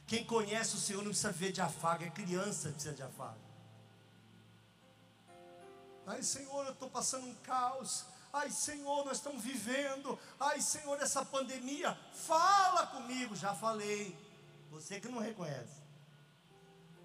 Quem 0.07 0.23
conhece 0.23 0.75
o 0.75 0.79
Senhor 0.79 0.99
não 1.03 1.09
precisa 1.09 1.33
viver 1.33 1.51
de 1.51 1.59
afago. 1.59 2.05
É 2.05 2.09
criança 2.09 2.69
que 2.69 2.75
precisa 2.75 2.95
de 2.95 3.03
afago. 3.03 3.41
Ai, 6.07 6.23
Senhor, 6.23 6.65
eu 6.67 6.71
estou 6.71 6.89
passando 6.89 7.27
um 7.27 7.35
caos. 7.35 8.05
Ai, 8.31 8.51
Senhor, 8.51 9.05
nós 9.05 9.17
estamos 9.17 9.43
vivendo. 9.43 10.17
Ai, 10.39 10.61
Senhor, 10.61 10.99
essa 11.01 11.25
pandemia. 11.25 11.97
Fala 12.13 12.87
comigo. 12.87 13.35
Já 13.35 13.55
falei. 13.55 14.15
Você 14.71 14.99
que 14.99 15.07
não 15.07 15.19
reconhece. 15.19 15.81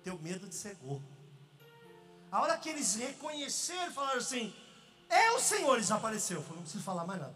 Teu 0.03 0.19
medo 0.19 0.47
de 0.47 0.55
ser 0.55 0.75
gordo. 0.77 1.07
A 2.31 2.41
hora 2.43 2.59
que 2.59 2.69
eles 2.69 2.95
reconheceram, 2.97 3.93
falaram 3.93 4.19
assim: 4.19 4.55
É 5.09 5.31
o 5.33 5.41
Senhor, 5.41 5.77
eles 5.77 5.91
apareceu. 5.91 6.39
Eu 6.39 6.43
falei, 6.43 6.57
não 6.57 6.63
preciso 6.65 6.85
falar 6.85 7.07
mais 7.07 7.21
nada. 7.21 7.35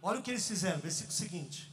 Olha 0.00 0.20
o 0.20 0.22
que 0.22 0.30
eles 0.30 0.46
fizeram, 0.46 0.78
versículo 0.78 1.12
seguinte. 1.12 1.72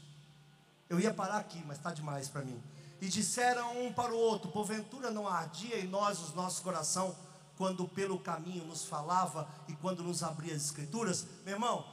Eu 0.90 1.00
ia 1.00 1.14
parar 1.14 1.38
aqui, 1.38 1.64
mas 1.66 1.78
está 1.78 1.92
demais 1.92 2.28
para 2.28 2.42
mim. 2.42 2.62
E 3.00 3.08
disseram 3.08 3.86
um 3.86 3.94
para 3.94 4.12
o 4.12 4.18
outro: 4.18 4.52
Porventura 4.52 5.10
não 5.10 5.28
ardia 5.28 5.80
em 5.80 5.88
nós 5.88 6.20
os 6.20 6.34
nossos 6.34 6.60
coração 6.60 7.16
quando 7.58 7.88
pelo 7.88 8.20
caminho 8.20 8.66
nos 8.66 8.86
falava 8.86 9.48
e 9.68 9.74
quando 9.74 10.04
nos 10.04 10.24
abria 10.24 10.56
as 10.56 10.66
escrituras? 10.66 11.26
Meu 11.46 11.56
irmão, 11.56 11.86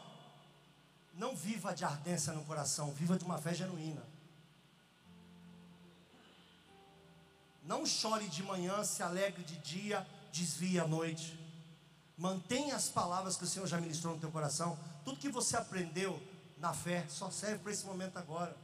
não 1.14 1.36
viva 1.36 1.74
de 1.74 1.84
ardência 1.84 2.32
no 2.32 2.44
coração, 2.44 2.92
viva 2.92 3.18
de 3.18 3.24
uma 3.24 3.38
fé 3.38 3.52
genuína. 3.52 4.02
Não 7.62 7.84
chore 7.84 8.26
de 8.26 8.42
manhã, 8.42 8.82
se 8.84 9.02
alegre 9.02 9.44
de 9.44 9.56
dia, 9.58 10.06
desvie 10.32 10.80
à 10.80 10.86
noite. 10.86 11.38
Mantenha 12.16 12.74
as 12.74 12.88
palavras 12.88 13.36
que 13.36 13.44
o 13.44 13.46
Senhor 13.46 13.66
já 13.66 13.80
ministrou 13.80 14.14
no 14.14 14.20
teu 14.20 14.30
coração. 14.30 14.78
Tudo 15.04 15.18
que 15.18 15.28
você 15.28 15.56
aprendeu 15.56 16.20
na 16.58 16.72
fé 16.72 17.06
só 17.08 17.30
serve 17.30 17.58
para 17.58 17.72
esse 17.72 17.84
momento 17.84 18.16
agora. 18.16 18.56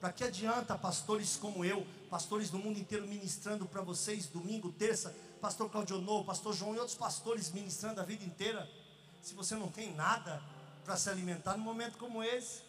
Para 0.00 0.12
que 0.12 0.24
adianta 0.24 0.76
pastores 0.76 1.36
como 1.36 1.64
eu, 1.64 1.86
pastores 2.12 2.50
do 2.50 2.58
mundo 2.58 2.78
inteiro 2.78 3.08
ministrando 3.08 3.64
para 3.64 3.80
vocês 3.80 4.26
domingo, 4.26 4.70
terça, 4.70 5.16
pastor 5.40 5.70
Claudionô, 5.70 6.22
pastor 6.22 6.52
João 6.52 6.74
e 6.74 6.78
outros 6.78 6.94
pastores 6.94 7.50
ministrando 7.50 8.02
a 8.02 8.04
vida 8.04 8.22
inteira, 8.22 8.70
se 9.22 9.32
você 9.32 9.54
não 9.54 9.68
tem 9.68 9.94
nada 9.94 10.42
para 10.84 10.94
se 10.94 11.08
alimentar 11.08 11.56
num 11.56 11.64
momento 11.64 11.96
como 11.96 12.22
esse? 12.22 12.60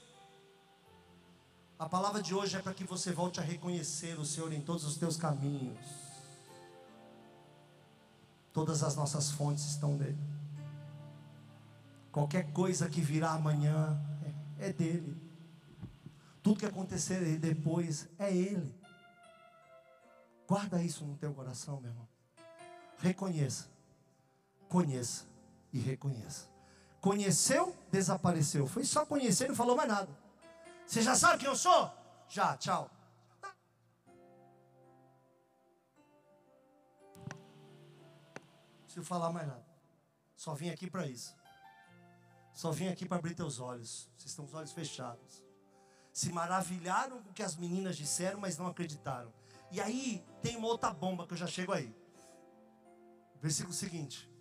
A 1.78 1.90
palavra 1.90 2.24
de 2.24 2.34
hoje 2.34 2.56
é 2.56 2.62
para 2.62 2.74
que 2.74 2.86
você 2.86 3.12
volte 3.12 3.42
a 3.42 3.44
reconhecer 3.44 4.18
o 4.18 4.26
Senhor 4.26 4.54
em 4.54 4.62
todos 4.62 4.86
os 4.86 4.96
teus 4.96 5.18
caminhos. 5.18 5.86
Todas 8.54 8.82
as 8.82 8.96
nossas 8.96 9.30
fontes 9.30 9.66
estão 9.66 9.98
nele. 9.98 10.18
Qualquer 12.14 12.50
coisa 12.54 12.88
que 12.88 13.02
virá 13.02 13.32
amanhã 13.32 14.02
é, 14.58 14.70
é 14.70 14.72
dele. 14.72 15.22
Tudo 16.42 16.62
que 16.62 16.66
acontecer 16.66 17.38
depois 17.40 18.08
é 18.18 18.34
ele. 18.34 18.83
Guarda 20.54 20.84
isso 20.84 21.04
no 21.04 21.18
teu 21.18 21.34
coração, 21.34 21.82
meu 21.82 21.90
irmão. 21.90 22.08
Reconheça. 23.00 23.72
Conheça 24.70 25.26
e 25.72 25.80
reconheça. 25.80 26.48
Conheceu, 27.02 27.76
desapareceu. 27.92 28.68
Foi 28.68 28.86
só 28.86 29.04
conhecer 29.04 29.48
não 29.48 29.56
falou 29.56 29.76
mais 29.76 29.90
nada. 29.90 30.16
Você 30.86 31.02
já 31.02 31.16
sabe 31.16 31.40
quem 31.40 31.48
eu 31.48 31.56
sou? 31.56 31.92
Já, 32.30 32.56
tchau. 32.56 32.88
Não 38.76 38.84
preciso 38.84 39.06
falar 39.08 39.32
mais 39.32 39.48
nada. 39.48 39.66
Só 40.36 40.54
vim 40.54 40.70
aqui 40.70 40.88
para 40.88 41.08
isso. 41.08 41.36
Só 42.54 42.70
vim 42.70 42.90
aqui 42.90 43.08
para 43.08 43.18
abrir 43.18 43.34
teus 43.34 43.60
olhos. 43.60 44.08
Vocês 44.16 44.30
estão 44.30 44.46
com 44.46 44.52
os 44.52 44.56
olhos 44.60 44.72
fechados. 44.72 45.44
Se 46.12 46.32
maravilharam 46.32 47.24
com 47.24 47.32
o 47.32 47.34
que 47.34 47.42
as 47.42 47.56
meninas 47.56 47.98
disseram, 47.98 48.40
mas 48.40 48.56
não 48.56 48.68
acreditaram. 48.68 49.34
E 49.74 49.82
aí 49.82 50.24
tem 50.40 50.56
uma 50.56 50.68
outra 50.68 50.92
bomba 50.92 51.26
que 51.26 51.34
eu 51.34 51.38
já 51.38 51.48
chego 51.48 51.74
aí. 51.74 51.92
Versículo 53.42 53.74
seguinte. 53.74 54.32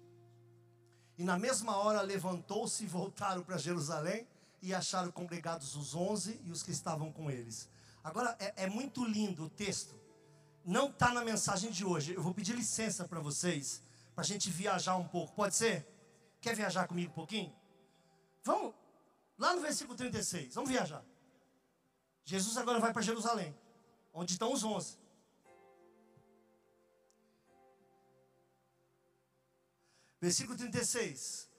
E 1.16 1.24
na 1.24 1.38
mesma 1.38 1.74
hora 1.78 2.02
levantou-se 2.02 2.84
e 2.84 2.86
voltaram 2.86 3.42
para 3.42 3.56
Jerusalém 3.56 4.28
e 4.60 4.74
acharam 4.74 5.10
congregados 5.10 5.74
os 5.74 5.94
onze 5.94 6.38
e 6.44 6.50
os 6.50 6.62
que 6.62 6.70
estavam 6.70 7.10
com 7.10 7.30
eles. 7.30 7.66
Agora 8.04 8.36
é, 8.38 8.64
é 8.64 8.66
muito 8.66 9.06
lindo 9.06 9.44
o 9.44 9.48
texto. 9.48 9.98
Não 10.66 10.90
está 10.90 11.14
na 11.14 11.24
mensagem 11.24 11.70
de 11.70 11.82
hoje. 11.82 12.12
Eu 12.12 12.22
vou 12.22 12.34
pedir 12.34 12.54
licença 12.54 13.08
para 13.08 13.18
vocês, 13.18 13.82
para 14.14 14.22
a 14.24 14.26
gente 14.26 14.50
viajar 14.50 14.96
um 14.96 15.08
pouco. 15.08 15.34
Pode 15.34 15.56
ser? 15.56 15.88
Quer 16.42 16.54
viajar 16.54 16.86
comigo 16.86 17.10
um 17.10 17.14
pouquinho? 17.14 17.56
Vamos 18.44 18.74
lá 19.38 19.54
no 19.54 19.62
versículo 19.62 19.96
36. 19.96 20.54
Vamos 20.54 20.68
viajar. 20.68 21.02
Jesus 22.22 22.54
agora 22.58 22.78
vai 22.78 22.92
para 22.92 23.00
Jerusalém, 23.00 23.56
onde 24.12 24.32
estão 24.32 24.52
os 24.52 24.62
onze. 24.62 25.00
Versículo 30.22 30.56
36. 30.56 31.50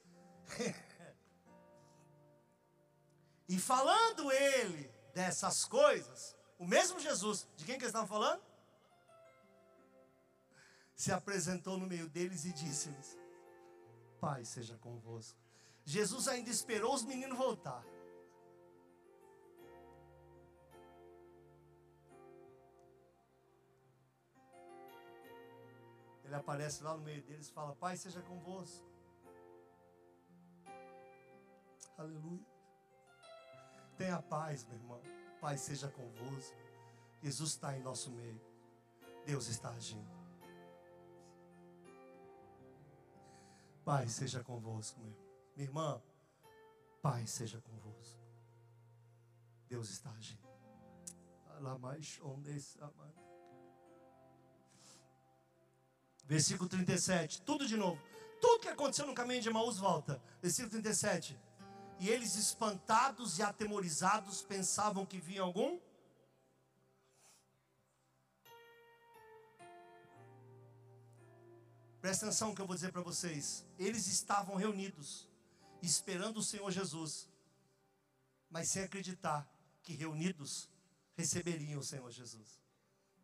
E 3.50 3.60
falando 3.60 4.32
ele 4.32 4.90
dessas 5.14 5.66
coisas, 5.66 6.34
o 6.58 6.66
mesmo 6.66 6.98
Jesus, 6.98 7.46
de 7.58 7.66
quem 7.66 7.78
que 7.78 7.84
eles 7.84 7.90
estavam 7.90 8.08
falando? 8.08 8.42
Se 10.96 11.12
apresentou 11.12 11.78
no 11.78 11.86
meio 11.86 12.08
deles 12.08 12.46
e 12.46 12.54
disse-lhes: 12.54 13.18
Pai 14.22 14.46
seja 14.46 14.78
convosco. 14.78 15.38
Jesus 15.84 16.30
ainda 16.30 16.50
esperou 16.50 16.96
os 16.96 17.04
meninos 17.04 17.38
voltar. 17.38 17.84
Ele 26.34 26.40
aparece 26.40 26.82
lá 26.82 26.98
no 26.98 27.04
meio 27.04 27.22
deles 27.22 27.48
e 27.48 27.54
fala: 27.54 27.76
Pai 27.76 27.96
seja 27.96 28.20
convosco. 28.24 28.84
Aleluia. 31.96 32.44
Tenha 33.96 34.20
paz, 34.20 34.66
meu 34.66 34.76
irmão. 34.76 35.00
Pai 35.40 35.60
seja 35.60 35.92
convosco. 35.92 36.58
Jesus 37.22 37.52
está 37.52 37.78
em 37.78 37.84
nosso 37.84 38.10
meio. 38.10 38.42
Deus 39.28 39.48
está 39.48 39.70
agindo. 39.70 40.10
Pai 43.86 44.08
seja 44.08 44.44
convosco, 44.44 45.00
meu. 45.02 45.16
Minha 45.56 45.68
irmã, 45.68 46.02
Pai 47.00 47.28
seja 47.28 47.62
convosco. 47.62 48.20
Deus 49.68 49.88
está 49.92 50.10
agindo. 50.10 50.42
Versículo 56.26 56.70
37, 56.70 57.42
tudo 57.42 57.68
de 57.68 57.76
novo. 57.76 58.02
Tudo 58.40 58.62
que 58.62 58.70
aconteceu 58.70 59.06
no 59.06 59.14
caminho 59.14 59.42
de 59.42 59.50
Emaús 59.50 59.78
volta. 59.78 60.22
Versículo 60.42 60.72
37. 60.72 61.40
E 62.00 62.10
eles, 62.10 62.36
espantados 62.36 63.40
e 63.40 63.44
atemorizados, 63.44 64.42
pensavam 64.42 65.06
que 65.06 65.20
vinha 65.20 65.42
algum. 65.42 65.80
Presta 72.02 72.26
atenção 72.26 72.50
no 72.50 72.56
que 72.56 72.62
eu 72.62 72.68
vou 72.68 72.76
dizer 72.76 72.92
para 72.92 73.02
vocês. 73.02 73.66
Eles 73.80 74.08
estavam 74.08 74.58
reunidos, 74.58 75.30
esperando 75.82 76.38
o 76.38 76.44
Senhor 76.44 76.70
Jesus, 76.70 77.30
mas 78.50 78.68
sem 78.68 78.84
acreditar 78.84 79.50
que 79.82 79.94
reunidos 79.94 80.70
receberiam 81.16 81.80
o 81.80 81.84
Senhor 81.84 82.12
Jesus. 82.12 82.60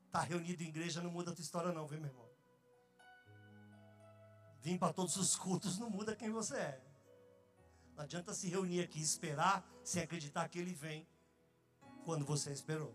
Estar 0.06 0.20
tá 0.20 0.26
reunido 0.26 0.64
em 0.64 0.68
igreja 0.70 1.02
não 1.02 1.12
muda 1.12 1.32
a 1.32 1.36
tua 1.36 1.42
história, 1.42 1.74
não, 1.74 1.86
viu, 1.86 2.00
meu 2.00 2.10
irmão? 2.10 2.29
Vim 4.62 4.78
para 4.78 4.93
todos 4.93 5.15
os 5.15 5.36
cultos 5.36 5.78
não 5.78 5.89
muda 5.89 6.15
quem 6.15 6.30
você 6.30 6.56
é. 6.56 6.82
Não 7.95 8.04
adianta 8.04 8.34
se 8.34 8.48
reunir 8.48 8.82
aqui 8.82 9.00
e 9.00 9.04
esperar 9.04 9.67
sem 9.84 10.02
acreditar 10.02 10.48
que 10.48 10.60
ele 10.60 10.74
vem 10.74 11.08
quando 12.04 12.26
você 12.26 12.52
esperou. 12.52 12.93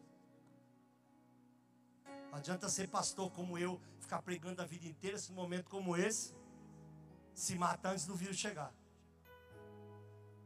Não 2.31 2.38
adianta 2.38 2.68
ser 2.68 2.88
pastor 2.88 3.31
como 3.31 3.57
eu, 3.57 3.81
ficar 4.00 4.20
pregando 4.22 4.61
a 4.61 4.64
vida 4.64 4.87
inteira, 4.87 5.16
num 5.29 5.35
momento 5.35 5.70
como 5.70 5.96
esse, 5.96 6.35
se 7.35 7.55
matar 7.55 7.92
antes 7.92 8.07
do 8.07 8.14
vírus 8.14 8.37
chegar. 8.37 8.74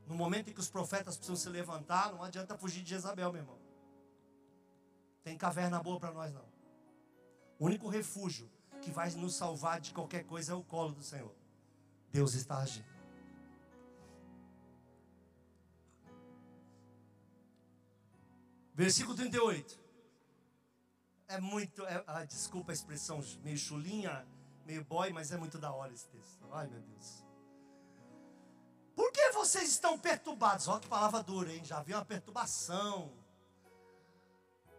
No 0.07 0.15
momento 0.15 0.51
em 0.51 0.55
que 0.55 0.61
os 0.61 0.71
profetas 0.71 1.17
precisam 1.17 1.37
se 1.37 1.49
levantar, 1.49 2.13
não 2.13 2.23
adianta 2.23 2.57
fugir 2.57 2.83
de 2.83 2.91
Jezabel, 2.91 3.33
meu 3.33 3.43
irmão. 3.43 3.59
Tem 5.23 5.37
caverna 5.37 5.83
boa 5.83 5.99
para 5.99 6.13
nós, 6.13 6.33
não. 6.33 6.45
O 7.59 7.67
único 7.67 7.89
refúgio 7.89 8.51
que 8.89 8.95
vai 8.95 9.11
nos 9.11 9.35
salvar 9.35 9.81
de 9.81 9.93
qualquer 9.93 10.25
coisa 10.25 10.53
é 10.53 10.55
o 10.55 10.63
colo 10.63 10.93
do 10.93 11.03
Senhor. 11.03 11.35
Deus 12.11 12.35
está 12.35 12.59
agindo. 12.59 12.89
Versículo 18.75 19.15
38. 19.15 19.79
É 21.29 21.39
muito, 21.39 21.85
é, 21.85 22.03
ah, 22.07 22.25
desculpa 22.25 22.73
a 22.73 22.75
expressão 22.75 23.23
meio 23.43 23.59
chulinha, 23.59 24.27
meio 24.65 24.83
boy, 24.85 25.13
mas 25.13 25.31
é 25.31 25.37
muito 25.37 25.59
da 25.59 25.71
hora 25.71 25.93
esse 25.93 26.07
texto. 26.07 26.47
Ai 26.53 26.67
meu 26.67 26.81
Deus. 26.81 27.23
Por 28.97 29.13
que 29.13 29.33
vocês 29.33 29.69
estão 29.69 29.99
perturbados? 29.99 30.67
Olha 30.67 30.81
que 30.81 30.89
palavra 30.89 31.23
dura, 31.23 31.53
hein? 31.53 31.63
Já 31.63 31.83
viu 31.83 31.97
uma 31.97 32.05
perturbação. 32.05 33.13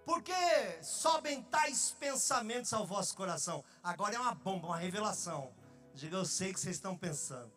Por 0.09 0.23
que 0.23 0.81
sobem 0.81 1.43
tais 1.43 1.91
pensamentos 1.99 2.73
ao 2.73 2.83
vosso 2.83 3.15
coração? 3.15 3.63
Agora 3.83 4.15
é 4.15 4.19
uma 4.19 4.33
bomba, 4.33 4.65
uma 4.65 4.75
revelação. 4.75 5.53
Diga, 5.93 6.17
eu 6.17 6.25
sei 6.25 6.51
que 6.51 6.59
vocês 6.59 6.77
estão 6.77 6.97
pensando. 6.97 7.53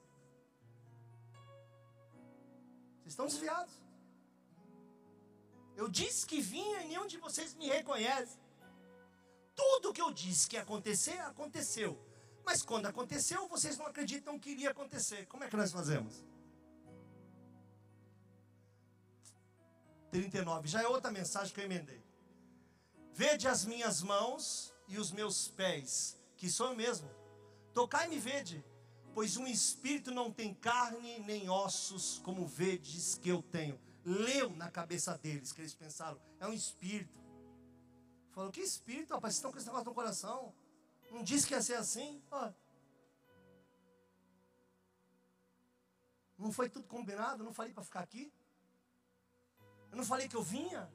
Vocês 2.98 3.14
estão 3.14 3.24
desviados. 3.24 3.72
Eu 5.74 5.88
disse 5.88 6.26
que 6.26 6.42
vinha 6.42 6.82
e 6.82 6.88
nenhum 6.88 7.06
de 7.06 7.16
vocês 7.16 7.54
me 7.54 7.68
reconhece. 7.68 8.38
Tudo 9.56 9.90
que 9.94 10.02
eu 10.02 10.12
disse 10.12 10.46
que 10.46 10.56
ia 10.56 10.62
acontecer, 10.62 11.18
aconteceu. 11.20 11.98
Mas 12.44 12.60
quando 12.62 12.84
aconteceu, 12.84 13.48
vocês 13.48 13.78
não 13.78 13.86
acreditam 13.86 14.38
que 14.38 14.50
iria 14.50 14.72
acontecer. 14.72 15.24
Como 15.24 15.42
é 15.42 15.48
que 15.48 15.56
nós 15.56 15.72
fazemos? 15.72 16.22
39, 20.10 20.68
já 20.68 20.82
é 20.82 20.86
outra 20.86 21.10
mensagem 21.10 21.54
que 21.54 21.58
eu 21.58 21.64
emendei. 21.64 22.11
Vede 23.14 23.46
as 23.46 23.64
minhas 23.64 24.02
mãos 24.02 24.72
e 24.88 24.98
os 24.98 25.12
meus 25.12 25.48
pés, 25.48 26.18
que 26.36 26.50
sou 26.50 26.68
eu 26.68 26.76
mesmo. 26.76 27.10
Tocai-me 27.74 28.18
vede, 28.18 28.64
pois 29.14 29.36
um 29.36 29.46
espírito 29.46 30.10
não 30.10 30.32
tem 30.32 30.54
carne 30.54 31.18
nem 31.20 31.48
ossos, 31.48 32.18
como 32.20 32.46
vedes 32.46 33.14
que 33.14 33.28
eu 33.28 33.42
tenho. 33.42 33.78
Leu 34.04 34.50
na 34.50 34.70
cabeça 34.70 35.16
deles 35.18 35.52
que 35.52 35.60
eles 35.60 35.74
pensaram, 35.74 36.20
é 36.40 36.46
um 36.46 36.52
espírito. 36.52 37.20
Falou, 38.32 38.50
que 38.50 38.60
espírito, 38.60 39.12
rapaz, 39.12 39.34
vocês 39.34 39.38
estão 39.38 39.52
com 39.52 39.58
esse 39.58 39.66
negócio 39.66 39.86
no 39.86 39.94
coração. 39.94 40.54
Não 41.10 41.22
disse 41.22 41.46
que 41.46 41.52
ia 41.52 41.60
ser 41.60 41.74
assim? 41.74 42.22
Ó. 42.30 42.50
Não 46.38 46.50
foi 46.50 46.70
tudo 46.70 46.86
combinado? 46.88 47.44
Não 47.44 47.52
falei 47.52 47.74
para 47.74 47.84
ficar 47.84 48.00
aqui? 48.00 48.32
Eu 49.90 49.98
não 49.98 50.04
falei 50.04 50.26
que 50.26 50.34
eu 50.34 50.42
vinha? 50.42 50.90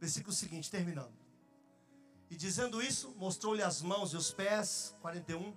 Versículo 0.00 0.32
seguinte, 0.32 0.70
terminando. 0.70 1.12
E 2.30 2.36
dizendo 2.36 2.82
isso, 2.82 3.14
mostrou-lhe 3.16 3.62
as 3.62 3.80
mãos 3.80 4.12
e 4.12 4.16
os 4.16 4.30
pés, 4.30 4.94
41. 5.00 5.54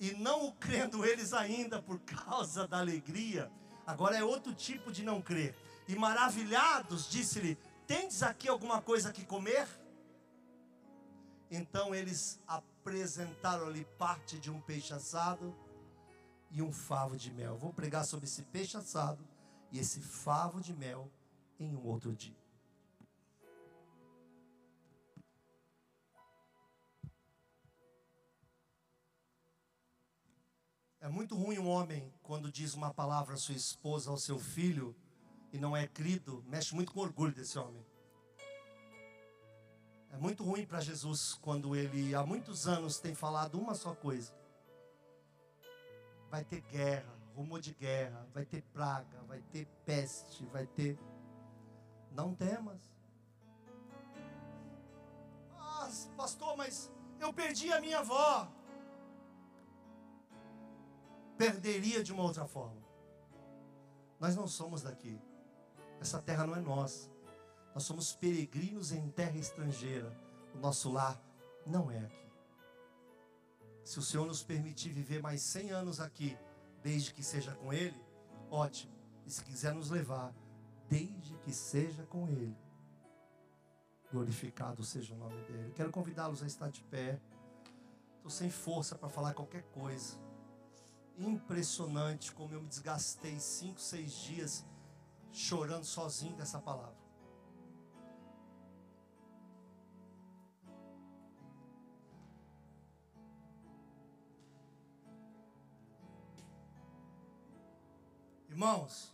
E 0.00 0.12
não 0.14 0.46
o 0.46 0.52
crendo 0.52 1.04
eles 1.04 1.32
ainda 1.32 1.80
por 1.80 2.00
causa 2.00 2.66
da 2.66 2.80
alegria, 2.80 3.50
agora 3.86 4.16
é 4.16 4.24
outro 4.24 4.52
tipo 4.52 4.90
de 4.90 5.04
não 5.04 5.22
crer. 5.22 5.54
E 5.86 5.94
maravilhados, 5.94 7.08
disse-lhe: 7.08 7.56
Tendes 7.86 8.22
aqui 8.22 8.48
alguma 8.48 8.82
coisa 8.82 9.12
que 9.12 9.24
comer? 9.24 9.68
Então 11.50 11.94
eles 11.94 12.40
apresentaram-lhe 12.46 13.84
parte 13.96 14.38
de 14.38 14.50
um 14.50 14.60
peixe 14.60 14.92
assado 14.92 15.54
e 16.50 16.60
um 16.60 16.72
favo 16.72 17.16
de 17.16 17.30
mel. 17.30 17.56
Vou 17.56 17.72
pregar 17.72 18.04
sobre 18.04 18.26
esse 18.26 18.42
peixe 18.42 18.76
assado 18.76 19.24
e 19.70 19.78
esse 19.78 20.00
favo 20.00 20.60
de 20.60 20.72
mel 20.72 21.10
em 21.64 21.76
um 21.76 21.86
outro 21.86 22.14
dia. 22.14 22.42
É 31.00 31.08
muito 31.08 31.34
ruim 31.34 31.58
um 31.58 31.68
homem 31.68 32.12
quando 32.22 32.50
diz 32.50 32.74
uma 32.74 32.94
palavra 32.94 33.34
à 33.34 33.36
sua 33.36 33.56
esposa, 33.56 34.08
ao 34.08 34.16
seu 34.16 34.38
filho, 34.38 34.94
e 35.52 35.58
não 35.58 35.76
é 35.76 35.86
crido, 35.86 36.44
mexe 36.46 36.74
muito 36.74 36.92
com 36.92 37.00
o 37.00 37.02
orgulho 37.02 37.34
desse 37.34 37.58
homem. 37.58 37.84
É 40.10 40.16
muito 40.16 40.44
ruim 40.44 40.64
para 40.64 40.80
Jesus 40.80 41.34
quando 41.34 41.74
ele 41.74 42.14
há 42.14 42.24
muitos 42.24 42.68
anos 42.68 43.00
tem 43.00 43.14
falado 43.14 43.58
uma 43.58 43.74
só 43.74 43.94
coisa. 43.94 44.32
Vai 46.30 46.44
ter 46.44 46.60
guerra, 46.60 47.18
rumor 47.34 47.60
de 47.60 47.74
guerra, 47.74 48.26
vai 48.32 48.44
ter 48.44 48.62
praga, 48.72 49.22
vai 49.24 49.40
ter 49.50 49.66
peste, 49.84 50.44
vai 50.46 50.66
ter. 50.66 50.98
Não 52.14 52.34
temas. 52.34 52.80
Ah, 55.58 55.88
pastor, 56.16 56.56
mas 56.56 56.90
eu 57.20 57.32
perdi 57.32 57.72
a 57.72 57.80
minha 57.80 58.00
avó 58.00 58.50
perderia 61.42 62.04
de 62.04 62.12
uma 62.12 62.22
outra 62.22 62.46
forma. 62.46 62.80
Nós 64.20 64.36
não 64.36 64.46
somos 64.46 64.82
daqui. 64.82 65.20
Essa 66.00 66.22
terra 66.22 66.46
não 66.46 66.54
é 66.54 66.60
nossa. 66.60 67.10
Nós 67.74 67.82
somos 67.82 68.14
peregrinos 68.14 68.92
em 68.92 69.08
terra 69.10 69.36
estrangeira. 69.36 70.16
O 70.54 70.58
nosso 70.58 70.92
lar 70.92 71.20
não 71.66 71.90
é 71.90 71.98
aqui. 71.98 72.30
Se 73.82 73.98
o 73.98 74.02
Senhor 74.02 74.24
nos 74.24 74.44
permitir 74.44 74.90
viver 74.90 75.20
mais 75.20 75.42
100 75.42 75.70
anos 75.72 76.00
aqui, 76.00 76.38
desde 76.80 77.12
que 77.12 77.24
seja 77.24 77.56
com 77.56 77.72
Ele, 77.72 78.00
ótimo. 78.48 78.92
E 79.26 79.30
se 79.30 79.42
quiser 79.42 79.74
nos 79.74 79.90
levar, 79.90 80.32
desde 80.88 81.36
que 81.38 81.52
seja 81.52 82.04
com 82.04 82.28
Ele, 82.28 82.56
glorificado 84.10 84.84
seja 84.84 85.14
o 85.14 85.16
nome 85.16 85.42
dEle. 85.44 85.72
Quero 85.72 85.90
convidá-los 85.90 86.42
a 86.42 86.46
estar 86.46 86.70
de 86.70 86.82
pé. 86.84 87.20
Estou 88.16 88.30
sem 88.30 88.50
força 88.50 88.96
para 88.96 89.08
falar 89.08 89.34
qualquer 89.34 89.62
coisa 89.70 90.16
impressionante 91.18 92.32
como 92.32 92.54
eu 92.54 92.62
me 92.62 92.68
desgastei 92.68 93.38
cinco, 93.38 93.80
seis 93.80 94.12
dias 94.12 94.64
chorando 95.32 95.84
sozinho 95.84 96.36
dessa 96.36 96.60
palavra. 96.60 97.00
Irmãos, 108.48 109.12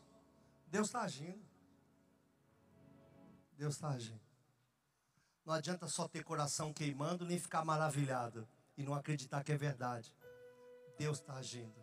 Deus 0.66 0.89
está 0.89 1.03
agindo. 1.03 1.47
Deus 3.59 3.75
está 3.75 3.89
agindo. 3.89 4.21
Não 5.45 5.53
adianta 5.53 5.89
só 5.89 6.07
ter 6.07 6.23
coração 6.23 6.73
queimando, 6.73 7.27
nem 7.27 7.39
ficar 7.41 7.65
maravilhado 7.65 8.47
e 8.77 8.85
não 8.85 8.95
acreditar 8.95 9.43
que 9.43 9.51
é 9.51 9.57
verdade. 9.57 10.15
Deus 10.97 11.19
está 11.19 11.35
agindo. 11.35 11.75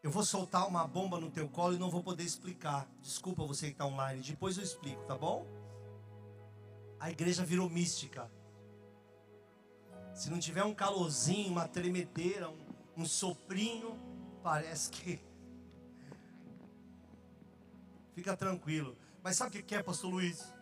Eu 0.00 0.12
vou 0.12 0.24
soltar 0.24 0.68
uma 0.68 0.86
bomba 0.86 1.18
no 1.18 1.30
teu 1.30 1.48
colo 1.48 1.74
e 1.74 1.78
não 1.78 1.90
vou 1.90 2.04
poder 2.04 2.22
explicar. 2.22 2.88
Desculpa 3.00 3.44
você 3.44 3.66
que 3.66 3.72
está 3.72 3.84
online. 3.84 4.22
Depois 4.22 4.56
eu 4.56 4.62
explico, 4.62 5.04
tá 5.04 5.16
bom? 5.18 5.44
A 7.00 7.10
igreja 7.10 7.44
virou 7.44 7.68
mística. 7.68 8.30
Se 10.14 10.30
não 10.30 10.38
tiver 10.38 10.62
um 10.62 10.74
calorzinho, 10.74 11.50
uma 11.50 11.66
tremedeira, 11.66 12.48
um, 12.48 12.64
um 12.98 13.04
soprinho, 13.04 13.98
parece 14.42 14.88
que. 14.90 15.20
Fica 18.14 18.36
tranquilo. 18.36 18.96
Mas 19.22 19.36
sabe 19.36 19.58
o 19.58 19.62
que 19.62 19.74
é, 19.74 19.82
Pastor 19.82 20.10
Luiz? 20.10 20.52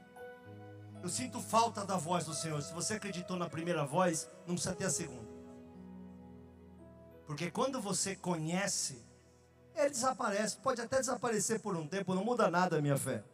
Eu 1.02 1.08
sinto 1.08 1.40
falta 1.40 1.84
da 1.84 1.96
voz 1.96 2.26
do 2.26 2.34
Senhor. 2.34 2.60
Se 2.62 2.72
você 2.74 2.94
acreditou 2.94 3.36
na 3.36 3.48
primeira 3.48 3.84
voz, 3.84 4.28
não 4.46 4.54
precisa 4.54 4.74
ter 4.74 4.84
a 4.84 4.90
segunda. 4.90 5.30
Porque 7.26 7.50
quando 7.50 7.80
você 7.80 8.14
conhece 8.14 9.02
ele 9.80 9.90
desaparece. 9.90 10.56
Pode 10.56 10.80
até 10.80 10.98
desaparecer 10.98 11.60
por 11.60 11.76
um 11.76 11.86
tempo, 11.86 12.14
não 12.14 12.24
muda 12.24 12.50
nada 12.50 12.78
a 12.78 12.82
minha 12.82 12.96
fé. 12.96 13.24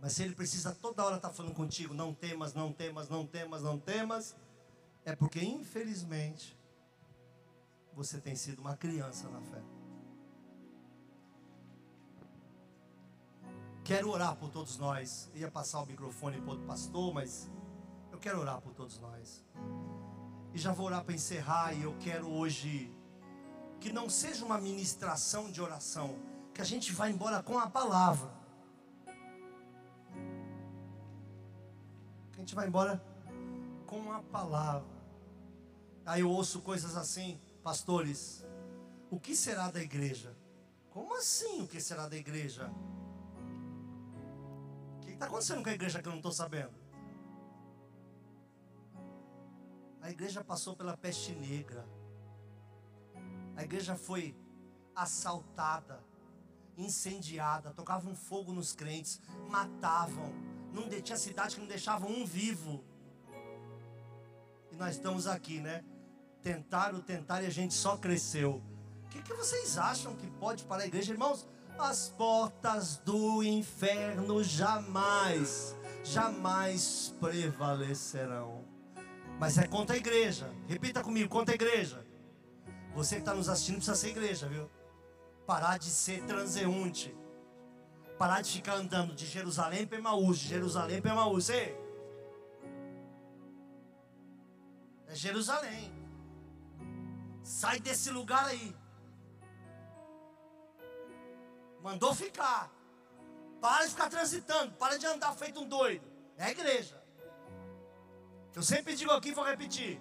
Mas 0.00 0.12
se 0.12 0.22
ele 0.22 0.34
precisa 0.34 0.74
toda 0.74 1.04
hora 1.04 1.16
estar 1.16 1.30
falando 1.30 1.54
contigo, 1.54 1.92
não 1.92 2.14
temas, 2.14 2.54
não 2.54 2.72
temas, 2.72 3.08
não 3.08 3.26
temas, 3.26 3.62
não 3.62 3.78
temas, 3.78 4.34
é 5.04 5.14
porque 5.14 5.40
infelizmente 5.40 6.58
você 7.92 8.18
tem 8.18 8.34
sido 8.34 8.60
uma 8.60 8.76
criança 8.76 9.28
na 9.28 9.40
fé. 9.42 9.62
Quero 13.90 14.08
orar 14.08 14.36
por 14.36 14.48
todos 14.50 14.78
nós. 14.78 15.28
Ia 15.34 15.50
passar 15.50 15.80
o 15.80 15.84
microfone 15.84 16.40
para 16.40 16.54
o 16.54 16.58
pastor, 16.60 17.12
mas 17.12 17.50
eu 18.12 18.20
quero 18.20 18.38
orar 18.38 18.60
por 18.60 18.72
todos 18.72 19.00
nós. 19.00 19.44
E 20.54 20.58
já 20.58 20.70
vou 20.72 20.86
orar 20.86 21.02
para 21.02 21.12
encerrar. 21.12 21.72
E 21.72 21.82
eu 21.82 21.96
quero 21.98 22.30
hoje 22.30 22.94
que 23.80 23.92
não 23.92 24.08
seja 24.08 24.44
uma 24.44 24.58
ministração 24.58 25.50
de 25.50 25.60
oração, 25.60 26.16
que 26.54 26.62
a 26.62 26.64
gente 26.64 26.92
vá 26.92 27.10
embora 27.10 27.42
com 27.42 27.58
a 27.58 27.68
palavra. 27.68 28.30
Que 32.30 32.36
a 32.36 32.38
gente 32.38 32.54
vai 32.54 32.68
embora 32.68 33.04
com 33.88 34.12
a 34.12 34.22
palavra. 34.22 34.86
Aí 36.06 36.20
eu 36.20 36.30
ouço 36.30 36.60
coisas 36.60 36.96
assim, 36.96 37.40
pastores, 37.60 38.46
o 39.10 39.18
que 39.18 39.34
será 39.34 39.68
da 39.68 39.82
igreja? 39.82 40.36
Como 40.90 41.12
assim 41.16 41.60
o 41.62 41.66
que 41.66 41.80
será 41.80 42.08
da 42.08 42.16
igreja? 42.16 42.72
Está 45.20 45.28
acontecendo 45.28 45.62
com 45.62 45.68
a 45.68 45.74
igreja 45.74 46.00
que 46.00 46.08
eu 46.08 46.12
não 46.12 46.18
estou 46.18 46.32
sabendo? 46.32 46.72
A 50.00 50.10
igreja 50.10 50.42
passou 50.42 50.74
pela 50.74 50.96
peste 50.96 51.32
negra. 51.32 51.86
A 53.54 53.62
igreja 53.62 53.94
foi 53.96 54.34
assaltada, 54.96 56.02
incendiada, 56.74 57.70
tocavam 57.74 58.14
fogo 58.14 58.50
nos 58.50 58.72
crentes, 58.72 59.20
matavam. 59.50 60.32
Não 60.72 60.88
tinha 60.88 61.18
cidade 61.18 61.56
que 61.56 61.60
não 61.60 61.68
deixava 61.68 62.06
um 62.06 62.24
vivo. 62.24 62.82
E 64.72 64.76
nós 64.76 64.96
estamos 64.96 65.26
aqui, 65.26 65.60
né? 65.60 65.84
Tentaram, 66.40 66.98
tentaram 67.02 67.44
e 67.44 67.46
a 67.46 67.50
gente 67.50 67.74
só 67.74 67.94
cresceu. 67.98 68.62
O 69.04 69.08
que, 69.10 69.20
que 69.20 69.34
vocês 69.34 69.76
acham 69.76 70.16
que 70.16 70.30
pode 70.30 70.64
para 70.64 70.84
a 70.84 70.86
igreja, 70.86 71.12
irmãos? 71.12 71.46
As 71.78 72.08
portas 72.10 72.98
do 72.98 73.42
inferno 73.42 74.42
jamais, 74.44 75.74
jamais 76.04 77.14
prevalecerão. 77.20 78.64
Mas 79.38 79.56
é 79.56 79.66
contra 79.66 79.96
a 79.96 79.98
igreja. 79.98 80.52
Repita 80.68 81.02
comigo, 81.02 81.28
contra 81.28 81.54
a 81.54 81.56
igreja. 81.56 82.04
Você 82.94 83.16
que 83.16 83.22
está 83.22 83.34
nos 83.34 83.48
assistindo 83.48 83.76
precisa 83.76 83.96
ser 83.96 84.08
igreja, 84.08 84.46
viu? 84.48 84.70
Parar 85.46 85.78
de 85.78 85.90
ser 85.90 86.22
transeunte. 86.24 87.16
Parar 88.18 88.42
de 88.42 88.52
ficar 88.52 88.74
andando 88.74 89.14
de 89.14 89.26
Jerusalém 89.26 89.86
para 89.86 89.98
Emaús, 89.98 90.38
de 90.38 90.48
Jerusalém 90.48 91.00
para 91.00 91.12
Emaús. 91.12 91.48
Ei! 91.48 91.74
É 95.06 95.14
Jerusalém. 95.14 95.92
Sai 97.42 97.80
desse 97.80 98.10
lugar 98.10 98.44
aí. 98.44 98.76
Mandou 101.82 102.14
ficar. 102.14 102.70
Para 103.60 103.84
de 103.84 103.90
ficar 103.90 104.08
transitando. 104.08 104.72
Para 104.72 104.98
de 104.98 105.06
andar 105.06 105.34
feito 105.34 105.60
um 105.60 105.68
doido. 105.68 106.06
É 106.36 106.44
a 106.44 106.50
igreja. 106.50 107.00
Eu 108.54 108.62
sempre 108.62 108.94
digo 108.94 109.12
aqui, 109.12 109.32
vou 109.32 109.44
repetir. 109.44 110.00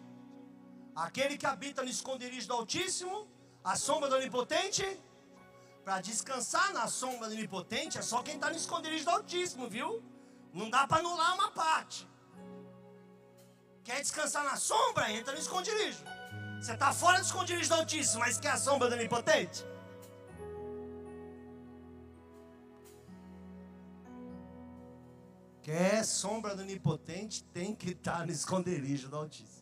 Aquele 0.95 1.37
que 1.37 1.45
habita 1.45 1.83
no 1.83 1.89
esconderijo 1.89 2.47
do 2.47 2.53
Altíssimo, 2.53 3.27
a 3.63 3.75
sombra 3.75 4.09
do 4.09 4.15
Onipotente, 4.15 4.85
para 5.85 6.01
descansar 6.01 6.73
na 6.73 6.87
sombra 6.87 7.27
do 7.29 7.33
Onipotente 7.33 7.97
é 7.97 8.01
só 8.01 8.21
quem 8.21 8.35
está 8.35 8.49
no 8.49 8.55
esconderijo 8.55 9.05
do 9.05 9.11
Altíssimo, 9.11 9.69
viu? 9.69 10.03
Não 10.53 10.69
dá 10.69 10.87
para 10.87 10.99
anular 10.99 11.35
uma 11.35 11.51
parte. 11.51 12.07
Quer 13.83 14.01
descansar 14.01 14.43
na 14.43 14.55
sombra? 14.55 15.11
Entra 15.11 15.33
no 15.33 15.39
esconderijo. 15.39 16.03
Você 16.59 16.73
está 16.73 16.91
fora 16.91 17.19
do 17.19 17.25
esconderijo 17.25 17.69
do 17.69 17.75
Altíssimo, 17.75 18.19
mas 18.19 18.39
quer 18.39 18.51
a 18.51 18.57
sombra 18.57 18.89
do 18.89 18.95
Onipotente? 18.95 19.65
Quer 25.61 26.03
sombra 26.05 26.55
do 26.55 26.61
Onipotente, 26.61 27.43
tem 27.53 27.75
que 27.75 27.91
estar 27.91 28.25
no 28.25 28.31
esconderijo 28.31 29.09
do 29.09 29.17
Altíssimo. 29.17 29.58